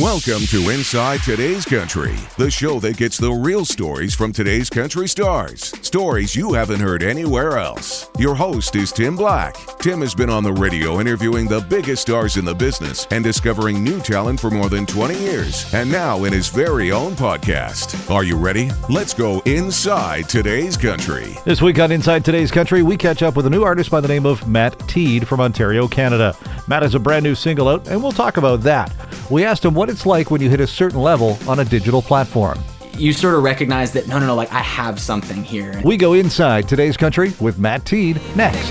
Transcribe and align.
Welcome 0.00 0.46
to 0.46 0.70
Inside 0.70 1.22
Today's 1.22 1.66
Country, 1.66 2.16
the 2.38 2.50
show 2.50 2.80
that 2.80 2.96
gets 2.96 3.18
the 3.18 3.30
real 3.30 3.66
stories 3.66 4.14
from 4.14 4.32
today's 4.32 4.70
country 4.70 5.06
stars. 5.06 5.64
Stories 5.86 6.34
you 6.34 6.54
haven't 6.54 6.80
heard 6.80 7.02
anywhere 7.02 7.58
else. 7.58 8.08
Your 8.18 8.34
host 8.34 8.74
is 8.74 8.90
Tim 8.90 9.16
Black. 9.16 9.54
Tim 9.80 10.00
has 10.00 10.14
been 10.14 10.30
on 10.30 10.44
the 10.44 10.52
radio 10.54 10.98
interviewing 10.98 11.46
the 11.46 11.60
biggest 11.60 12.00
stars 12.00 12.38
in 12.38 12.46
the 12.46 12.54
business 12.54 13.06
and 13.10 13.22
discovering 13.22 13.84
new 13.84 14.00
talent 14.00 14.40
for 14.40 14.50
more 14.50 14.70
than 14.70 14.86
20 14.86 15.14
years, 15.18 15.70
and 15.74 15.92
now 15.92 16.24
in 16.24 16.32
his 16.32 16.48
very 16.48 16.90
own 16.90 17.12
podcast. 17.12 18.10
Are 18.10 18.24
you 18.24 18.38
ready? 18.38 18.70
Let's 18.88 19.12
go 19.12 19.40
inside 19.40 20.26
today's 20.26 20.78
country. 20.78 21.36
This 21.44 21.60
week 21.60 21.78
on 21.78 21.92
Inside 21.92 22.24
Today's 22.24 22.50
Country, 22.50 22.82
we 22.82 22.96
catch 22.96 23.22
up 23.22 23.36
with 23.36 23.44
a 23.44 23.50
new 23.50 23.62
artist 23.62 23.90
by 23.90 24.00
the 24.00 24.08
name 24.08 24.24
of 24.24 24.48
Matt 24.48 24.78
Teed 24.88 25.28
from 25.28 25.42
Ontario, 25.42 25.86
Canada. 25.86 26.34
Matt 26.66 26.82
has 26.82 26.94
a 26.94 26.98
brand 26.98 27.24
new 27.24 27.34
single 27.34 27.68
out, 27.68 27.86
and 27.88 28.02
we'll 28.02 28.10
talk 28.10 28.38
about 28.38 28.62
that. 28.62 28.90
We 29.30 29.44
asked 29.44 29.64
him 29.64 29.74
what 29.82 29.90
it's 29.90 30.06
like 30.06 30.30
when 30.30 30.40
you 30.40 30.48
hit 30.48 30.60
a 30.60 30.66
certain 30.66 31.00
level 31.00 31.36
on 31.48 31.58
a 31.58 31.64
digital 31.64 32.00
platform. 32.00 32.56
you 32.96 33.12
sort 33.12 33.34
of 33.34 33.42
recognize 33.42 33.90
that 33.90 34.06
no, 34.06 34.20
no, 34.20 34.26
no, 34.26 34.34
like 34.36 34.52
I 34.52 34.60
have 34.60 35.00
something 35.00 35.42
here. 35.42 35.82
We 35.84 35.96
go 35.96 36.12
inside 36.12 36.68
today's 36.68 36.96
country 36.96 37.32
with 37.40 37.58
Matt 37.58 37.84
Teed 37.84 38.20
next. 38.36 38.70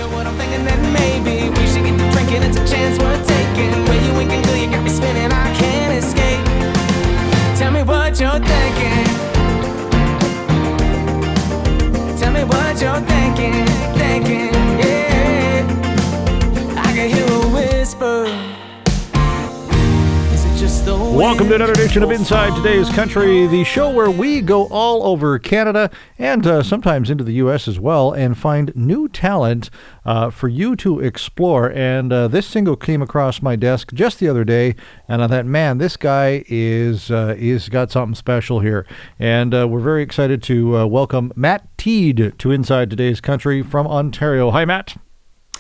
Welcome 21.21 21.49
to 21.49 21.55
another 21.55 21.73
edition 21.73 22.01
of 22.01 22.09
Inside 22.09 22.55
Today's 22.55 22.89
Country, 22.89 23.45
the 23.45 23.63
show 23.63 23.91
where 23.91 24.09
we 24.09 24.41
go 24.41 24.67
all 24.69 25.03
over 25.03 25.37
Canada 25.37 25.91
and 26.17 26.47
uh, 26.47 26.63
sometimes 26.63 27.11
into 27.11 27.23
the 27.23 27.33
U.S. 27.33 27.67
as 27.67 27.79
well 27.79 28.11
and 28.11 28.35
find 28.35 28.75
new 28.75 29.07
talent 29.07 29.69
uh, 30.03 30.31
for 30.31 30.47
you 30.47 30.75
to 30.77 30.99
explore. 30.99 31.71
And 31.73 32.11
uh, 32.11 32.27
this 32.27 32.47
single 32.47 32.75
came 32.75 33.03
across 33.03 33.39
my 33.39 33.55
desk 33.55 33.93
just 33.93 34.17
the 34.17 34.29
other 34.29 34.43
day, 34.43 34.75
and 35.07 35.21
I 35.21 35.27
thought, 35.27 35.45
man, 35.45 35.77
this 35.77 35.95
guy 35.95 36.43
is 36.47 37.11
uh, 37.11 37.35
is 37.37 37.69
got 37.69 37.91
something 37.91 38.15
special 38.15 38.61
here. 38.61 38.87
And 39.19 39.53
uh, 39.53 39.67
we're 39.67 39.79
very 39.79 40.01
excited 40.01 40.41
to 40.43 40.75
uh, 40.75 40.85
welcome 40.87 41.31
Matt 41.35 41.77
Teed 41.77 42.33
to 42.39 42.49
Inside 42.49 42.89
Today's 42.89 43.21
Country 43.21 43.61
from 43.61 43.85
Ontario. 43.85 44.49
Hi, 44.49 44.65
Matt. 44.65 44.95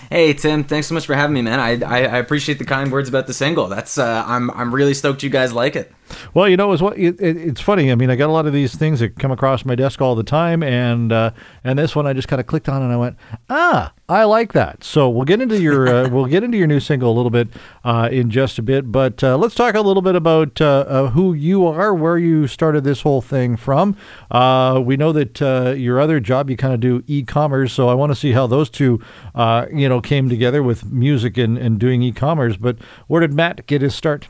Hey 0.09 0.33
Tim, 0.33 0.63
thanks 0.63 0.87
so 0.87 0.93
much 0.93 1.05
for 1.05 1.15
having 1.15 1.33
me, 1.33 1.41
man. 1.41 1.59
I, 1.59 1.79
I, 1.85 1.97
I 2.05 2.17
appreciate 2.17 2.57
the 2.57 2.65
kind 2.65 2.91
words 2.91 3.07
about 3.07 3.27
the 3.27 3.33
single. 3.33 3.67
That's 3.67 3.97
uh, 3.97 4.23
I'm 4.25 4.49
I'm 4.51 4.73
really 4.73 4.93
stoked 4.93 5.23
you 5.23 5.29
guys 5.29 5.53
like 5.53 5.75
it. 5.75 5.91
Well, 6.33 6.47
you 6.47 6.57
know, 6.57 6.67
it 6.67 6.71
was 6.71 6.81
what 6.81 6.97
it, 6.97 7.19
it, 7.19 7.37
it's 7.37 7.61
funny. 7.61 7.91
I 7.91 7.95
mean, 7.95 8.09
I 8.09 8.15
got 8.15 8.29
a 8.29 8.31
lot 8.31 8.45
of 8.45 8.53
these 8.53 8.75
things 8.75 8.99
that 8.99 9.19
come 9.19 9.31
across 9.31 9.65
my 9.65 9.75
desk 9.75 10.01
all 10.01 10.15
the 10.15 10.23
time, 10.23 10.63
and 10.63 11.11
uh, 11.11 11.31
and 11.63 11.77
this 11.77 11.95
one 11.95 12.07
I 12.07 12.13
just 12.13 12.27
kind 12.27 12.39
of 12.39 12.47
clicked 12.47 12.69
on 12.69 12.81
and 12.81 12.91
I 12.91 12.97
went, 12.97 13.17
ah, 13.49 13.93
I 14.07 14.25
like 14.25 14.53
that. 14.53 14.83
So 14.83 15.09
we'll 15.09 15.25
get 15.25 15.41
into 15.41 15.61
your 15.61 15.87
uh, 15.87 16.09
we'll 16.09 16.25
get 16.25 16.43
into 16.43 16.57
your 16.57 16.67
new 16.67 16.79
single 16.79 17.11
a 17.11 17.15
little 17.15 17.29
bit 17.29 17.47
uh, 17.83 18.09
in 18.11 18.29
just 18.29 18.59
a 18.59 18.61
bit, 18.61 18.91
but 18.91 19.23
uh, 19.23 19.37
let's 19.37 19.55
talk 19.55 19.75
a 19.75 19.81
little 19.81 20.01
bit 20.01 20.15
about 20.15 20.59
uh, 20.59 20.85
uh, 20.87 21.09
who 21.11 21.33
you 21.33 21.65
are, 21.65 21.93
where 21.93 22.17
you 22.17 22.47
started 22.47 22.83
this 22.83 23.01
whole 23.01 23.21
thing 23.21 23.55
from. 23.55 23.95
We 24.31 24.97
know 24.97 25.11
that 25.11 25.75
your 25.77 25.99
other 25.99 26.19
job 26.19 26.49
you 26.49 26.57
kind 26.57 26.73
of 26.73 26.79
do 26.79 27.03
e-commerce, 27.07 27.73
so 27.73 27.87
I 27.87 27.93
want 27.93 28.11
to 28.11 28.15
see 28.15 28.33
how 28.33 28.47
those 28.47 28.69
two, 28.69 29.01
you 29.35 29.89
know, 29.89 30.01
came 30.01 30.29
together 30.29 30.61
with 30.61 30.85
music 30.85 31.37
and, 31.37 31.57
and 31.57 31.79
doing 31.79 32.01
e-commerce. 32.01 32.57
But 32.57 32.77
where 33.07 33.21
did 33.21 33.33
Matt 33.33 33.65
get 33.65 33.81
his 33.81 33.95
start? 33.95 34.27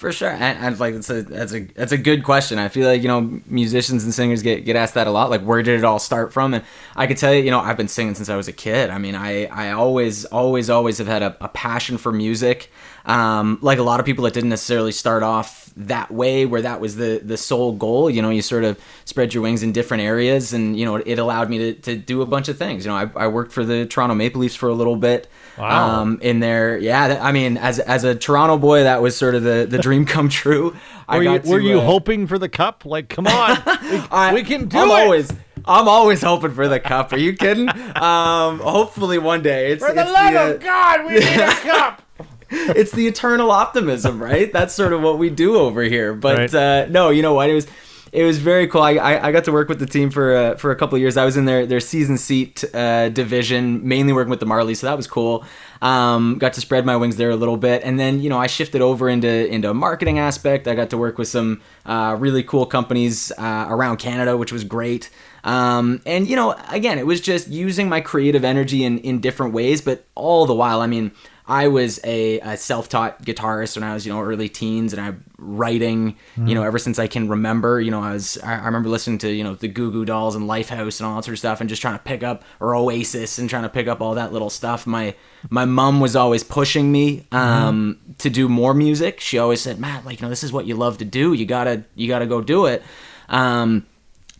For 0.00 0.12
sure, 0.12 0.30
and, 0.30 0.58
and 0.58 0.80
like 0.80 0.94
that's 0.94 1.10
a 1.10 1.22
that's 1.22 1.52
a 1.52 1.60
that's 1.60 1.92
a 1.92 1.98
good 1.98 2.24
question. 2.24 2.58
I 2.58 2.68
feel 2.68 2.88
like 2.88 3.02
you 3.02 3.08
know 3.08 3.38
musicians 3.44 4.02
and 4.02 4.14
singers 4.14 4.40
get, 4.40 4.64
get 4.64 4.74
asked 4.74 4.94
that 4.94 5.06
a 5.06 5.10
lot. 5.10 5.28
Like, 5.28 5.42
where 5.42 5.62
did 5.62 5.78
it 5.78 5.84
all 5.84 5.98
start 5.98 6.32
from? 6.32 6.54
And 6.54 6.64
I 6.96 7.06
could 7.06 7.18
tell 7.18 7.34
you, 7.34 7.42
you 7.42 7.50
know, 7.50 7.60
I've 7.60 7.76
been 7.76 7.86
singing 7.86 8.14
since 8.14 8.30
I 8.30 8.36
was 8.36 8.48
a 8.48 8.52
kid. 8.54 8.88
I 8.88 8.96
mean, 8.96 9.14
I 9.14 9.44
I 9.44 9.72
always 9.72 10.24
always 10.24 10.70
always 10.70 10.96
have 10.96 11.06
had 11.06 11.22
a, 11.22 11.36
a 11.42 11.48
passion 11.48 11.98
for 11.98 12.12
music. 12.12 12.70
Um, 13.04 13.58
like 13.60 13.78
a 13.78 13.82
lot 13.82 14.00
of 14.00 14.06
people 14.06 14.24
that 14.24 14.32
didn't 14.32 14.48
necessarily 14.48 14.92
start 14.92 15.22
off 15.22 15.59
that 15.86 16.10
way, 16.10 16.46
where 16.46 16.62
that 16.62 16.80
was 16.80 16.96
the 16.96 17.20
the 17.24 17.36
sole 17.36 17.72
goal. 17.72 18.10
You 18.10 18.22
know, 18.22 18.30
you 18.30 18.42
sort 18.42 18.64
of 18.64 18.78
spread 19.04 19.34
your 19.34 19.42
wings 19.42 19.62
in 19.62 19.72
different 19.72 20.02
areas, 20.02 20.52
and 20.52 20.78
you 20.78 20.84
know, 20.84 20.96
it, 20.96 21.18
allowed 21.18 21.50
me 21.50 21.58
to, 21.58 21.74
to 21.74 21.96
do 21.96 22.22
a 22.22 22.26
bunch 22.26 22.48
of 22.48 22.58
things. 22.58 22.84
You 22.84 22.90
know, 22.90 22.96
I, 22.96 23.24
I 23.24 23.26
worked 23.28 23.52
for 23.52 23.64
the 23.64 23.86
Toronto 23.86 24.14
Maple 24.14 24.40
Leafs 24.40 24.56
for 24.56 24.68
a 24.68 24.74
little 24.74 24.96
bit. 24.96 25.28
Wow. 25.58 26.00
Um, 26.00 26.18
in 26.22 26.40
there, 26.40 26.78
yeah. 26.78 27.18
I 27.22 27.32
mean, 27.32 27.56
as 27.56 27.78
as 27.78 28.04
a 28.04 28.14
Toronto 28.14 28.56
boy, 28.56 28.84
that 28.84 29.02
was 29.02 29.16
sort 29.16 29.34
of 29.34 29.42
the 29.42 29.66
the 29.68 29.78
dream 29.78 30.06
come 30.06 30.28
true. 30.30 30.76
I 31.08 31.16
Were 31.16 31.22
you, 31.24 31.38
to, 31.40 31.50
were 31.50 31.60
you 31.60 31.80
uh, 31.80 31.84
hoping 31.84 32.26
for 32.26 32.38
the 32.38 32.48
cup? 32.48 32.84
Like, 32.84 33.08
come 33.08 33.26
on, 33.26 33.56
we, 33.82 34.02
I, 34.10 34.32
we 34.32 34.44
can 34.44 34.68
do 34.68 34.78
I'm 34.78 34.88
it. 34.88 34.92
always. 34.92 35.32
I'm 35.66 35.88
always 35.88 36.22
hoping 36.22 36.52
for 36.52 36.68
the 36.68 36.80
cup. 36.80 37.12
Are 37.12 37.18
you 37.18 37.34
kidding? 37.34 37.68
Um, 38.00 38.60
hopefully 38.60 39.18
one 39.18 39.42
day. 39.42 39.72
It's, 39.72 39.84
For 39.84 39.92
the 39.92 40.00
it's 40.02 40.10
love 40.10 40.34
uh, 40.34 40.54
of 40.54 40.60
God, 40.60 41.04
we 41.04 41.14
need 41.18 41.22
a 41.22 41.50
cup. 41.50 42.02
It's 42.50 42.92
the 42.92 43.06
eternal 43.06 43.50
optimism, 43.50 44.22
right? 44.22 44.52
That's 44.52 44.74
sort 44.74 44.92
of 44.92 45.02
what 45.02 45.18
we 45.18 45.30
do 45.30 45.56
over 45.56 45.82
here. 45.82 46.14
But 46.14 46.38
Right. 46.38 46.54
uh, 46.54 46.86
no, 46.88 47.10
you 47.10 47.22
know 47.22 47.34
what? 47.34 47.50
It 47.50 47.54
was 47.54 47.66
it 48.12 48.24
was 48.24 48.38
very 48.38 48.66
cool. 48.66 48.82
I, 48.82 48.94
I, 48.94 49.28
I 49.28 49.32
got 49.32 49.44
to 49.44 49.52
work 49.52 49.68
with 49.68 49.78
the 49.78 49.86
team 49.86 50.10
for 50.10 50.34
uh, 50.34 50.56
for 50.56 50.72
a 50.72 50.76
couple 50.76 50.96
of 50.96 51.00
years. 51.00 51.16
I 51.16 51.24
was 51.24 51.36
in 51.36 51.44
their 51.44 51.64
their 51.64 51.78
season 51.80 52.18
seat 52.18 52.64
uh, 52.74 53.08
division, 53.08 53.86
mainly 53.86 54.12
working 54.12 54.30
with 54.30 54.40
the 54.40 54.46
Marlies, 54.46 54.78
so 54.78 54.88
that 54.88 54.96
was 54.96 55.06
cool. 55.06 55.44
Um, 55.80 56.36
got 56.38 56.52
to 56.54 56.60
spread 56.60 56.84
my 56.84 56.96
wings 56.96 57.16
there 57.16 57.30
a 57.30 57.36
little 57.36 57.56
bit, 57.56 57.82
and 57.84 58.00
then 58.00 58.20
you 58.20 58.28
know 58.28 58.38
I 58.38 58.48
shifted 58.48 58.80
over 58.80 59.08
into 59.08 59.46
into 59.46 59.70
a 59.70 59.74
marketing 59.74 60.18
aspect. 60.18 60.66
I 60.66 60.74
got 60.74 60.90
to 60.90 60.98
work 60.98 61.18
with 61.18 61.28
some 61.28 61.60
uh, 61.86 62.16
really 62.18 62.42
cool 62.42 62.66
companies 62.66 63.30
uh, 63.38 63.66
around 63.68 63.98
Canada, 63.98 64.36
which 64.36 64.50
was 64.52 64.64
great. 64.64 65.08
Um, 65.44 66.02
and 66.04 66.28
you 66.28 66.34
know, 66.34 66.56
again, 66.68 66.98
it 66.98 67.06
was 67.06 67.20
just 67.20 67.46
using 67.48 67.88
my 67.88 68.00
creative 68.00 68.44
energy 68.44 68.82
in 68.82 68.98
in 68.98 69.20
different 69.20 69.52
ways, 69.54 69.80
but 69.80 70.04
all 70.16 70.46
the 70.46 70.54
while, 70.54 70.80
I 70.80 70.88
mean. 70.88 71.12
I 71.50 71.66
was 71.66 71.98
a, 72.04 72.38
a 72.38 72.56
self-taught 72.56 73.24
guitarist 73.24 73.76
when 73.76 73.82
I 73.82 73.92
was, 73.92 74.06
you 74.06 74.12
know, 74.12 74.22
early 74.22 74.48
teens, 74.48 74.92
and 74.92 75.02
I'm 75.02 75.24
writing, 75.36 76.16
you 76.36 76.54
know, 76.54 76.62
ever 76.62 76.78
since 76.78 77.00
I 77.00 77.08
can 77.08 77.28
remember. 77.28 77.80
You 77.80 77.90
know, 77.90 78.00
I 78.00 78.12
was 78.12 78.38
I, 78.38 78.60
I 78.60 78.66
remember 78.66 78.88
listening 78.88 79.18
to 79.18 79.32
you 79.32 79.42
know 79.42 79.56
the 79.56 79.66
Goo 79.66 79.90
Goo 79.90 80.04
Dolls 80.04 80.36
and 80.36 80.48
Lifehouse 80.48 81.00
and 81.00 81.08
all 81.08 81.16
that 81.16 81.24
sort 81.24 81.32
of 81.32 81.40
stuff, 81.40 81.60
and 81.60 81.68
just 81.68 81.82
trying 81.82 81.98
to 81.98 82.04
pick 82.04 82.22
up 82.22 82.44
or 82.60 82.76
Oasis 82.76 83.40
and 83.40 83.50
trying 83.50 83.64
to 83.64 83.68
pick 83.68 83.88
up 83.88 84.00
all 84.00 84.14
that 84.14 84.32
little 84.32 84.48
stuff. 84.48 84.86
My 84.86 85.16
my 85.50 85.64
mom 85.64 85.98
was 85.98 86.14
always 86.14 86.44
pushing 86.44 86.92
me 86.92 87.26
um, 87.32 87.98
to 88.18 88.30
do 88.30 88.48
more 88.48 88.72
music. 88.72 89.18
She 89.18 89.36
always 89.36 89.60
said, 89.60 89.80
"Matt, 89.80 90.06
like 90.06 90.20
you 90.20 90.26
know, 90.26 90.30
this 90.30 90.44
is 90.44 90.52
what 90.52 90.66
you 90.66 90.76
love 90.76 90.98
to 90.98 91.04
do. 91.04 91.32
You 91.32 91.46
gotta 91.46 91.82
you 91.96 92.06
gotta 92.06 92.26
go 92.26 92.40
do 92.40 92.66
it." 92.66 92.84
Um, 93.28 93.86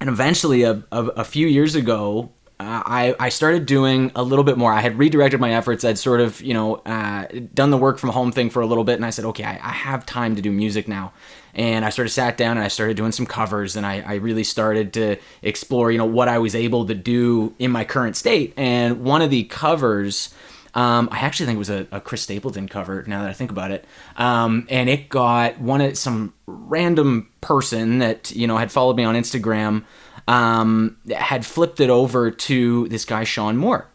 and 0.00 0.09
eventually, 0.09 0.62
a, 0.62 0.82
a, 0.93 1.04
a 1.06 1.25
few 1.25 1.49
years 1.49 1.75
ago, 1.75 2.31
uh, 2.60 2.82
I, 2.84 3.15
I 3.19 3.31
started 3.31 3.65
doing 3.65 4.12
a 4.15 4.22
little 4.22 4.44
bit 4.44 4.59
more. 4.59 4.71
I 4.71 4.82
had 4.82 4.98
redirected 4.98 5.41
my 5.41 5.54
efforts. 5.54 5.82
I'd 5.82 5.97
sort 5.97 6.21
of, 6.21 6.43
you 6.43 6.53
know, 6.53 6.75
uh, 6.84 7.26
done 7.54 7.71
the 7.71 7.78
work 7.78 7.97
from 7.97 8.10
home 8.10 8.32
thing 8.32 8.50
for 8.50 8.60
a 8.60 8.66
little 8.66 8.84
bit, 8.84 8.97
and 8.97 9.06
I 9.06 9.09
said, 9.09 9.25
okay, 9.25 9.44
I, 9.44 9.53
I 9.53 9.72
have 9.72 10.04
time 10.04 10.37
to 10.37 10.43
do 10.43 10.50
music 10.50 10.87
now. 10.87 11.15
And 11.54 11.87
I 11.87 11.91
sort 11.91 12.04
of 12.06 12.12
sat 12.12 12.37
down 12.37 12.59
and 12.59 12.65
I 12.65 12.69
started 12.69 12.99
doing 12.99 13.12
some 13.12 13.25
covers, 13.25 13.76
and 13.76 13.87
I, 13.87 14.00
I 14.06 14.15
really 14.16 14.44
started 14.44 14.93
to 14.93 15.16
explore, 15.41 15.91
you 15.91 15.97
know, 15.97 16.04
what 16.04 16.28
I 16.28 16.37
was 16.37 16.54
able 16.54 16.84
to 16.84 16.94
do 16.94 17.54
in 17.59 17.70
my 17.70 17.84
current 17.84 18.15
state. 18.15 18.53
And 18.59 19.04
one 19.04 19.22
of 19.22 19.31
the 19.31 19.44
covers, 19.44 20.34
um, 20.75 21.09
I 21.10 21.20
actually 21.20 21.47
think 21.47 21.56
it 21.56 21.60
was 21.60 21.70
a, 21.70 21.87
a 21.91 22.00
Chris 22.03 22.20
Stapleton 22.20 22.69
cover. 22.69 23.04
Now 23.06 23.22
that 23.22 23.31
I 23.31 23.32
think 23.32 23.50
about 23.50 23.70
it, 23.70 23.87
um, 24.16 24.66
and 24.69 24.91
it 24.91 25.09
got 25.09 25.59
one 25.59 25.81
of 25.81 25.97
some 25.97 26.34
random 26.44 27.31
person 27.41 28.00
that 28.00 28.32
you 28.32 28.47
know 28.47 28.59
had 28.59 28.70
followed 28.70 28.99
me 28.99 29.04
on 29.04 29.15
Instagram 29.15 29.84
um, 30.30 30.96
had 31.10 31.44
flipped 31.44 31.80
it 31.80 31.91
over 31.91 32.30
to 32.30 32.88
this 32.88 33.04
guy 33.04 33.24
Sean 33.24 33.56
Moore. 33.56 33.86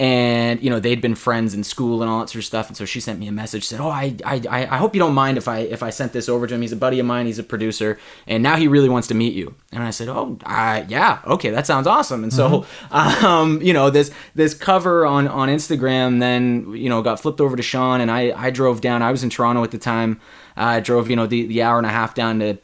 And 0.00 0.60
you 0.60 0.68
know 0.68 0.80
they'd 0.80 1.00
been 1.00 1.14
friends 1.14 1.54
in 1.54 1.62
school 1.62 2.02
and 2.02 2.10
all 2.10 2.18
that 2.18 2.28
sort 2.28 2.40
of 2.40 2.44
stuff, 2.44 2.66
and 2.66 2.76
so 2.76 2.84
she 2.84 2.98
sent 2.98 3.20
me 3.20 3.28
a 3.28 3.32
message 3.32 3.64
said, 3.64 3.80
"Oh, 3.80 3.88
I, 3.88 4.16
I, 4.24 4.42
I 4.68 4.76
hope 4.78 4.96
you 4.96 4.98
don't 4.98 5.14
mind 5.14 5.38
if 5.38 5.46
I 5.46 5.58
if 5.58 5.80
I 5.80 5.90
sent 5.90 6.12
this 6.12 6.28
over 6.28 6.48
to 6.48 6.54
him. 6.54 6.60
He's 6.60 6.72
a 6.72 6.76
buddy 6.76 6.98
of 6.98 7.06
mine. 7.06 7.26
He's 7.26 7.38
a 7.38 7.44
producer, 7.44 8.00
and 8.26 8.42
now 8.42 8.56
he 8.56 8.66
really 8.66 8.88
wants 8.88 9.06
to 9.08 9.14
meet 9.14 9.32
you." 9.32 9.54
And 9.70 9.84
I 9.84 9.90
said, 9.90 10.08
"Oh, 10.08 10.36
uh, 10.44 10.82
yeah, 10.88 11.20
okay, 11.24 11.50
that 11.50 11.68
sounds 11.68 11.86
awesome." 11.86 12.24
And 12.24 12.32
so, 12.32 12.66
um, 12.90 13.62
you 13.62 13.72
know, 13.72 13.90
this 13.90 14.10
this 14.34 14.54
cover 14.54 15.06
on 15.06 15.28
on 15.28 15.48
Instagram 15.48 16.18
then 16.18 16.74
you 16.74 16.88
know 16.88 17.00
got 17.00 17.20
flipped 17.20 17.40
over 17.40 17.54
to 17.54 17.62
Sean, 17.62 18.00
and 18.00 18.10
I 18.10 18.32
I 18.36 18.50
drove 18.50 18.80
down. 18.80 19.02
I 19.02 19.12
was 19.12 19.22
in 19.22 19.30
Toronto 19.30 19.62
at 19.62 19.70
the 19.70 19.78
time. 19.78 20.20
I 20.56 20.80
drove 20.80 21.08
you 21.08 21.14
know 21.14 21.28
the 21.28 21.46
the 21.46 21.62
hour 21.62 21.78
and 21.78 21.86
a 21.86 21.90
half 21.90 22.12
down 22.14 22.40
to 22.40 22.58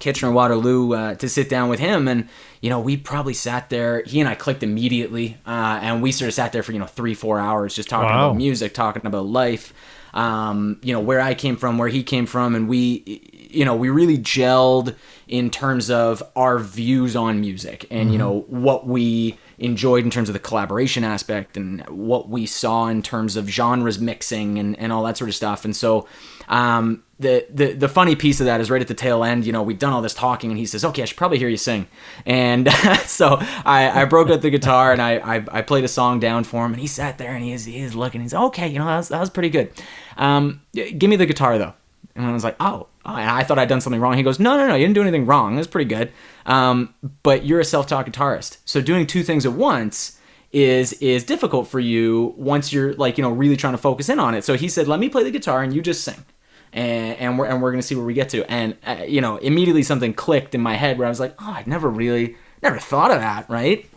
Kitchener 0.00 0.32
Waterloo 0.32 0.94
uh, 0.94 1.14
to 1.16 1.28
sit 1.28 1.48
down 1.48 1.68
with 1.68 1.78
him, 1.78 2.08
and 2.08 2.28
you 2.60 2.70
know 2.70 2.80
we 2.80 2.96
probably 2.96 3.34
sat 3.34 3.70
there. 3.70 4.02
He 4.04 4.18
and 4.20 4.28
I 4.28 4.34
clicked 4.34 4.62
immediately, 4.62 5.36
uh, 5.46 5.78
and 5.82 6.02
we 6.02 6.10
sort 6.12 6.28
of 6.28 6.34
sat 6.34 6.52
there 6.52 6.62
for 6.62 6.72
you 6.72 6.78
know 6.78 6.86
three 6.86 7.14
four 7.14 7.38
hours 7.38 7.74
just 7.74 7.88
talking 7.88 8.08
Wow. 8.08 8.28
about 8.30 8.36
music, 8.36 8.74
talking 8.74 9.06
about 9.06 9.26
life. 9.26 9.72
Um, 10.12 10.80
you 10.82 10.92
know 10.92 11.00
where 11.00 11.20
I 11.20 11.34
came 11.34 11.56
from, 11.56 11.78
where 11.78 11.88
he 11.88 12.02
came 12.02 12.26
from, 12.26 12.56
and 12.56 12.68
we 12.68 13.48
you 13.50 13.64
know 13.64 13.76
we 13.76 13.90
really 13.90 14.18
gelled 14.18 14.96
in 15.28 15.50
terms 15.50 15.88
of 15.90 16.20
our 16.34 16.58
views 16.58 17.14
on 17.14 17.40
music, 17.40 17.86
and 17.92 18.12
you 18.12 18.18
know 18.18 18.40
what 18.48 18.86
we 18.88 19.38
enjoyed 19.58 20.02
in 20.04 20.10
terms 20.10 20.28
of 20.28 20.32
the 20.32 20.38
collaboration 20.40 21.04
aspect 21.04 21.56
and 21.56 21.82
what 21.88 22.28
we 22.30 22.46
saw 22.46 22.88
in 22.88 23.02
terms 23.02 23.36
of 23.36 23.46
genres 23.46 24.00
mixing 24.00 24.58
and, 24.58 24.76
and 24.78 24.90
all 24.90 25.02
that 25.04 25.18
sort 25.18 25.28
of 25.28 25.34
stuff. 25.36 25.66
And 25.66 25.76
so, 25.76 26.08
um, 26.48 27.02
the, 27.20 27.46
the 27.50 27.72
the 27.74 27.88
funny 27.88 28.16
piece 28.16 28.40
of 28.40 28.46
that 28.46 28.62
is 28.62 28.70
right 28.70 28.80
at 28.80 28.88
the 28.88 28.94
tail 28.94 29.22
end. 29.22 29.44
You 29.44 29.52
know, 29.52 29.62
we'd 29.62 29.78
done 29.78 29.92
all 29.92 30.00
this 30.00 30.14
talking, 30.14 30.50
and 30.50 30.58
he 30.58 30.64
says, 30.64 30.84
"Okay, 30.86 31.02
I 31.02 31.04
should 31.04 31.18
probably 31.18 31.38
hear 31.38 31.50
you 31.50 31.58
sing." 31.58 31.86
And 32.24 32.70
so 33.04 33.36
I, 33.64 33.90
I 34.02 34.04
broke 34.06 34.30
out 34.30 34.40
the 34.40 34.48
guitar 34.48 34.90
and 34.90 35.02
I, 35.02 35.18
I 35.18 35.44
I 35.52 35.62
played 35.62 35.84
a 35.84 35.88
song 35.88 36.18
down 36.18 36.44
for 36.44 36.64
him, 36.64 36.72
and 36.72 36.80
he 36.80 36.86
sat 36.86 37.18
there 37.18 37.32
and 37.32 37.44
he's 37.44 37.66
he's 37.66 37.94
looking. 37.94 38.22
He's 38.22 38.32
okay, 38.32 38.66
you 38.68 38.78
know, 38.78 38.86
that 38.86 38.96
was, 38.96 39.08
that 39.10 39.20
was 39.20 39.28
pretty 39.28 39.50
good. 39.50 39.70
Um, 40.16 40.62
give 40.72 41.10
me 41.10 41.16
the 41.16 41.26
guitar 41.26 41.58
though. 41.58 41.74
And 42.16 42.26
I 42.26 42.32
was 42.32 42.42
like, 42.42 42.56
oh, 42.58 42.88
oh, 43.04 43.14
I 43.14 43.44
thought 43.44 43.58
I'd 43.58 43.68
done 43.68 43.80
something 43.80 44.00
wrong. 44.00 44.16
He 44.16 44.22
goes, 44.22 44.40
no, 44.40 44.56
no, 44.56 44.66
no, 44.66 44.74
you 44.74 44.84
didn't 44.84 44.96
do 44.96 45.02
anything 45.02 45.26
wrong. 45.26 45.54
It 45.54 45.58
was 45.58 45.68
pretty 45.68 45.88
good. 45.88 46.10
Um, 46.44 46.92
but 47.22 47.46
you're 47.46 47.60
a 47.60 47.64
self-taught 47.64 48.06
guitarist, 48.06 48.58
so 48.64 48.80
doing 48.80 49.06
two 49.06 49.22
things 49.22 49.44
at 49.44 49.52
once 49.52 50.18
is 50.52 50.94
is 50.94 51.22
difficult 51.22 51.68
for 51.68 51.78
you 51.78 52.34
once 52.36 52.72
you're 52.72 52.92
like 52.94 53.16
you 53.16 53.22
know 53.22 53.30
really 53.30 53.56
trying 53.56 53.74
to 53.74 53.78
focus 53.78 54.08
in 54.08 54.18
on 54.18 54.34
it. 54.34 54.42
So 54.42 54.54
he 54.54 54.68
said, 54.68 54.88
let 54.88 54.98
me 54.98 55.08
play 55.08 55.22
the 55.22 55.30
guitar 55.30 55.62
and 55.62 55.74
you 55.74 55.82
just 55.82 56.02
sing. 56.02 56.24
And, 56.72 57.18
and 57.18 57.38
we're 57.38 57.46
and 57.46 57.60
we're 57.60 57.72
gonna 57.72 57.82
see 57.82 57.94
where 57.94 58.04
we 58.04 58.14
get 58.14 58.28
to. 58.30 58.50
And 58.50 58.76
uh, 58.86 59.04
you 59.06 59.20
know, 59.20 59.36
immediately 59.38 59.82
something 59.82 60.14
clicked 60.14 60.54
in 60.54 60.60
my 60.60 60.74
head 60.74 60.98
where 60.98 61.06
I 61.06 61.10
was 61.10 61.20
like, 61.20 61.34
oh, 61.40 61.52
I'd 61.52 61.66
never 61.66 61.88
really 61.88 62.36
never 62.62 62.78
thought 62.78 63.10
of 63.10 63.20
that, 63.20 63.48
right? 63.48 63.88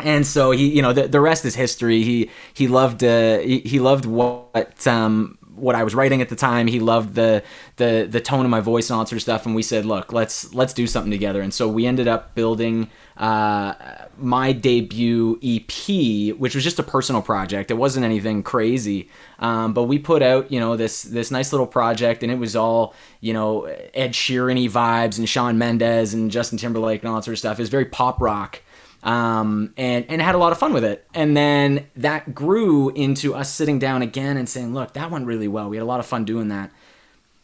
And 0.00 0.26
so 0.26 0.50
he, 0.50 0.68
you 0.68 0.82
know, 0.82 0.92
the, 0.92 1.08
the 1.08 1.20
rest 1.20 1.44
is 1.44 1.54
history. 1.54 2.02
He 2.02 2.30
he 2.54 2.68
loved 2.68 3.04
uh, 3.04 3.38
he, 3.38 3.60
he 3.60 3.78
loved 3.78 4.04
what 4.04 4.86
um 4.86 5.38
what 5.54 5.74
I 5.76 5.84
was 5.84 5.94
writing 5.94 6.22
at 6.22 6.28
the 6.28 6.36
time. 6.36 6.66
He 6.66 6.80
loved 6.80 7.14
the 7.14 7.42
the 7.76 8.06
the 8.10 8.20
tone 8.20 8.44
of 8.44 8.50
my 8.50 8.60
voice 8.60 8.88
and 8.90 8.96
all 8.96 9.04
that 9.04 9.08
sort 9.08 9.18
of 9.18 9.22
stuff. 9.22 9.46
And 9.46 9.54
we 9.54 9.62
said, 9.62 9.84
look, 9.84 10.12
let's 10.12 10.52
let's 10.54 10.72
do 10.72 10.86
something 10.86 11.10
together. 11.10 11.40
And 11.40 11.52
so 11.52 11.68
we 11.68 11.86
ended 11.86 12.08
up 12.08 12.34
building 12.34 12.90
uh, 13.20 13.74
my 14.16 14.50
debut 14.50 15.38
EP, 15.44 16.34
which 16.38 16.54
was 16.54 16.64
just 16.64 16.78
a 16.78 16.82
personal 16.82 17.20
project. 17.20 17.70
It 17.70 17.74
wasn't 17.74 18.06
anything 18.06 18.42
crazy, 18.42 19.10
um, 19.38 19.74
but 19.74 19.84
we 19.84 19.98
put 19.98 20.22
out 20.22 20.50
you 20.50 20.58
know 20.58 20.76
this 20.76 21.02
this 21.02 21.30
nice 21.30 21.52
little 21.52 21.66
project, 21.66 22.22
and 22.22 22.32
it 22.32 22.38
was 22.38 22.56
all 22.56 22.94
you 23.20 23.34
know 23.34 23.64
Ed 23.94 24.12
Sheeran 24.12 24.68
vibes 24.70 25.18
and 25.18 25.28
Shawn 25.28 25.58
Mendes 25.58 26.14
and 26.14 26.30
Justin 26.30 26.56
Timberlake 26.56 27.02
and 27.02 27.10
all 27.10 27.16
that 27.16 27.24
sort 27.24 27.34
of 27.34 27.38
stuff. 27.38 27.58
It 27.58 27.62
was 27.62 27.68
very 27.68 27.84
pop 27.84 28.22
rock 28.22 28.62
um, 29.02 29.72
and 29.76 30.04
and 30.08 30.20
had 30.20 30.34
a 30.34 30.38
lot 30.38 30.52
of 30.52 30.58
fun 30.58 30.72
with 30.72 30.84
it. 30.84 31.06
And 31.14 31.36
then 31.36 31.86
that 31.96 32.34
grew 32.34 32.90
into 32.90 33.34
us 33.34 33.52
sitting 33.52 33.78
down 33.78 34.02
again 34.02 34.36
and 34.36 34.48
saying, 34.48 34.74
"Look, 34.74 34.94
that 34.94 35.10
went 35.10 35.26
really 35.26 35.48
well. 35.48 35.68
We 35.68 35.76
had 35.76 35.82
a 35.82 35.86
lot 35.86 36.00
of 36.00 36.06
fun 36.06 36.24
doing 36.24 36.48
that." 36.48 36.70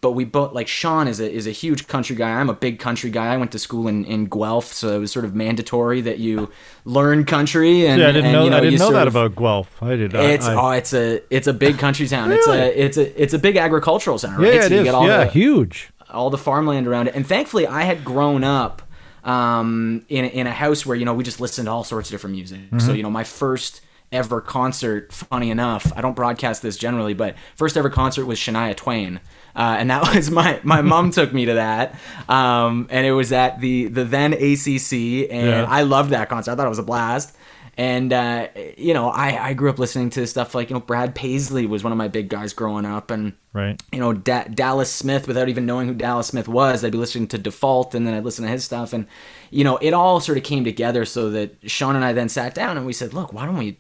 But 0.07 0.13
we 0.13 0.25
both 0.25 0.53
like 0.53 0.69
Sean 0.69 1.09
is 1.09 1.19
a 1.19 1.29
is 1.29 1.49
a 1.49 1.51
huge 1.51 1.89
country 1.89 2.15
guy. 2.15 2.31
I'm 2.31 2.49
a 2.49 2.55
big 2.55 2.79
country 2.79 3.11
guy. 3.11 3.35
I 3.35 3.37
went 3.39 3.51
to 3.51 3.59
school 3.59 3.89
in, 3.89 4.05
in 4.05 4.27
Guelph, 4.27 4.73
so 4.73 4.95
it 4.95 5.01
was 5.01 5.11
sort 5.11 5.25
of 5.25 5.35
mandatory 5.35 6.01
that 6.03 6.21
you 6.21 6.49
learn 6.85 7.25
country. 7.25 7.89
And 7.89 8.01
Yeah, 8.01 8.07
I 8.11 8.13
didn't 8.13 8.27
and, 8.27 8.33
know. 8.33 8.45
you 8.47 8.53
I 8.55 8.61
didn't 8.61 8.79
know 8.79 8.93
that 8.93 9.09
of- 9.09 9.17
about 9.17 9.35
Guelph. 9.35 9.83
I 9.83 9.97
did. 9.97 10.15
It's 10.15 10.47
I, 10.47 10.55
oh, 10.55 10.71
it's 10.71 10.93
a 10.93 11.23
it's 11.35 11.49
a 11.49 11.53
big 11.53 11.79
country 11.79 12.07
town. 12.07 12.31
It's 12.31 12.47
Really? 12.47 12.61
a 12.61 12.67
it's 12.85 12.97
a 12.99 13.21
it's 13.23 13.35
a 13.35 13.39
big 13.41 13.57
agricultural 13.57 14.17
center. 14.19 14.39
Right? 14.39 14.55
yeah, 14.55 14.61
So 14.61 14.67
it 14.67 14.73
you 14.73 14.79
is. 14.79 14.85
get 14.85 14.95
all 14.95 15.09
Yeah, 15.09 15.25
the- 15.25 15.31
huge. 15.33 15.91
all 16.09 16.31
the 16.31 16.39
farmland 16.39 16.87
around 16.87 17.09
it. 17.09 17.17
And 17.17 17.27
thankfully, 17.27 17.67
I 17.67 17.83
had 17.83 18.05
grown 18.05 18.45
up 18.45 18.83
um, 19.25 20.05
in 20.09 20.25
in 20.27 20.47
a 20.47 20.53
house 20.53 20.87
where 20.87 20.97
you 20.97 21.05
know 21.05 21.15
we 21.15 21.25
just 21.25 21.41
listened 21.41 21.67
to 21.67 21.73
all 21.73 21.83
sorts 21.85 22.09
of 22.11 22.13
different 22.13 22.37
music. 22.37 22.61
So 22.79 22.93
you 22.93 23.03
know, 23.03 23.11
my 23.11 23.25
first 23.25 23.81
ever 24.13 24.41
concert, 24.41 25.13
funny 25.13 25.51
enough, 25.51 25.93
I 25.97 26.01
don't 26.01 26.15
broadcast 26.15 26.63
this 26.63 26.77
generally, 26.77 27.13
but 27.13 27.35
first 27.57 27.77
ever 27.77 27.91
concert 27.91 28.25
was 28.25 28.39
Shania 28.39 28.77
Twain. 28.77 29.19
Uh, 29.57 29.77
and 29.79 29.91
that 29.91 30.03
was 30.15 30.31
my 30.31 30.61
my 30.63 30.83
mom 30.83 31.11
took 31.19 31.33
me 31.33 31.47
to 31.47 31.55
that, 31.55 31.95
um, 32.29 32.87
and 32.91 33.07
it 33.07 33.13
was 33.13 33.33
at 33.33 33.61
the 33.61 33.87
the 33.87 34.05
then 34.05 34.33
ACC, 34.35 35.31
and 35.33 35.47
Yeah. 35.49 35.67
I 35.69 35.83
loved 35.83 36.11
that 36.11 36.29
concert. 36.29 36.53
I 36.53 36.55
thought 36.57 36.67
it 36.67 36.69
was 36.71 36.79
a 36.79 36.83
blast. 36.85 37.35
And 37.79 38.11
uh, 38.11 38.49
you 38.79 38.95
know, 38.95 39.11
I, 39.11 39.49
I 39.49 39.53
grew 39.53 39.69
up 39.69 39.79
listening 39.79 40.09
to 40.11 40.27
stuff 40.27 40.55
like 40.55 40.71
you 40.71 40.75
know 40.75 40.81
Brad 40.81 41.15
Paisley 41.15 41.67
was 41.67 41.85
one 41.85 41.93
of 41.93 41.99
my 41.99 42.09
big 42.09 42.31
guys 42.31 42.55
growing 42.55 42.87
up, 42.87 43.11
and 43.11 43.35
Right. 43.53 43.79
you 43.93 43.99
know 44.01 44.15
da- 44.15 44.45
Dallas 44.49 44.91
Smith 44.91 45.29
without 45.29 45.51
even 45.51 45.67
knowing 45.67 45.87
who 45.89 45.95
Dallas 45.95 46.27
Smith 46.27 46.49
was. 46.49 46.83
I'd 46.85 46.93
be 46.93 46.97
listening 46.99 47.29
to 47.29 47.39
Default, 47.39 47.95
and 47.95 48.07
then 48.07 48.15
I'd 48.15 48.25
listen 48.25 48.45
to 48.47 48.51
his 48.51 48.65
stuff, 48.65 48.95
and 48.95 49.07
you 49.51 49.65
know 49.65 49.77
it 49.79 49.93
all 49.93 50.21
sort 50.21 50.39
of 50.39 50.45
came 50.45 50.65
together 50.65 51.05
so 51.05 51.31
that 51.31 51.71
Sean 51.71 51.97
and 51.97 52.05
I 52.05 52.13
then 52.13 52.29
sat 52.29 52.55
down 52.55 52.77
and 52.77 52.87
we 52.87 52.93
said, 52.93 53.15
look, 53.15 53.33
why 53.33 53.47
don't 53.47 53.57
we 53.57 53.79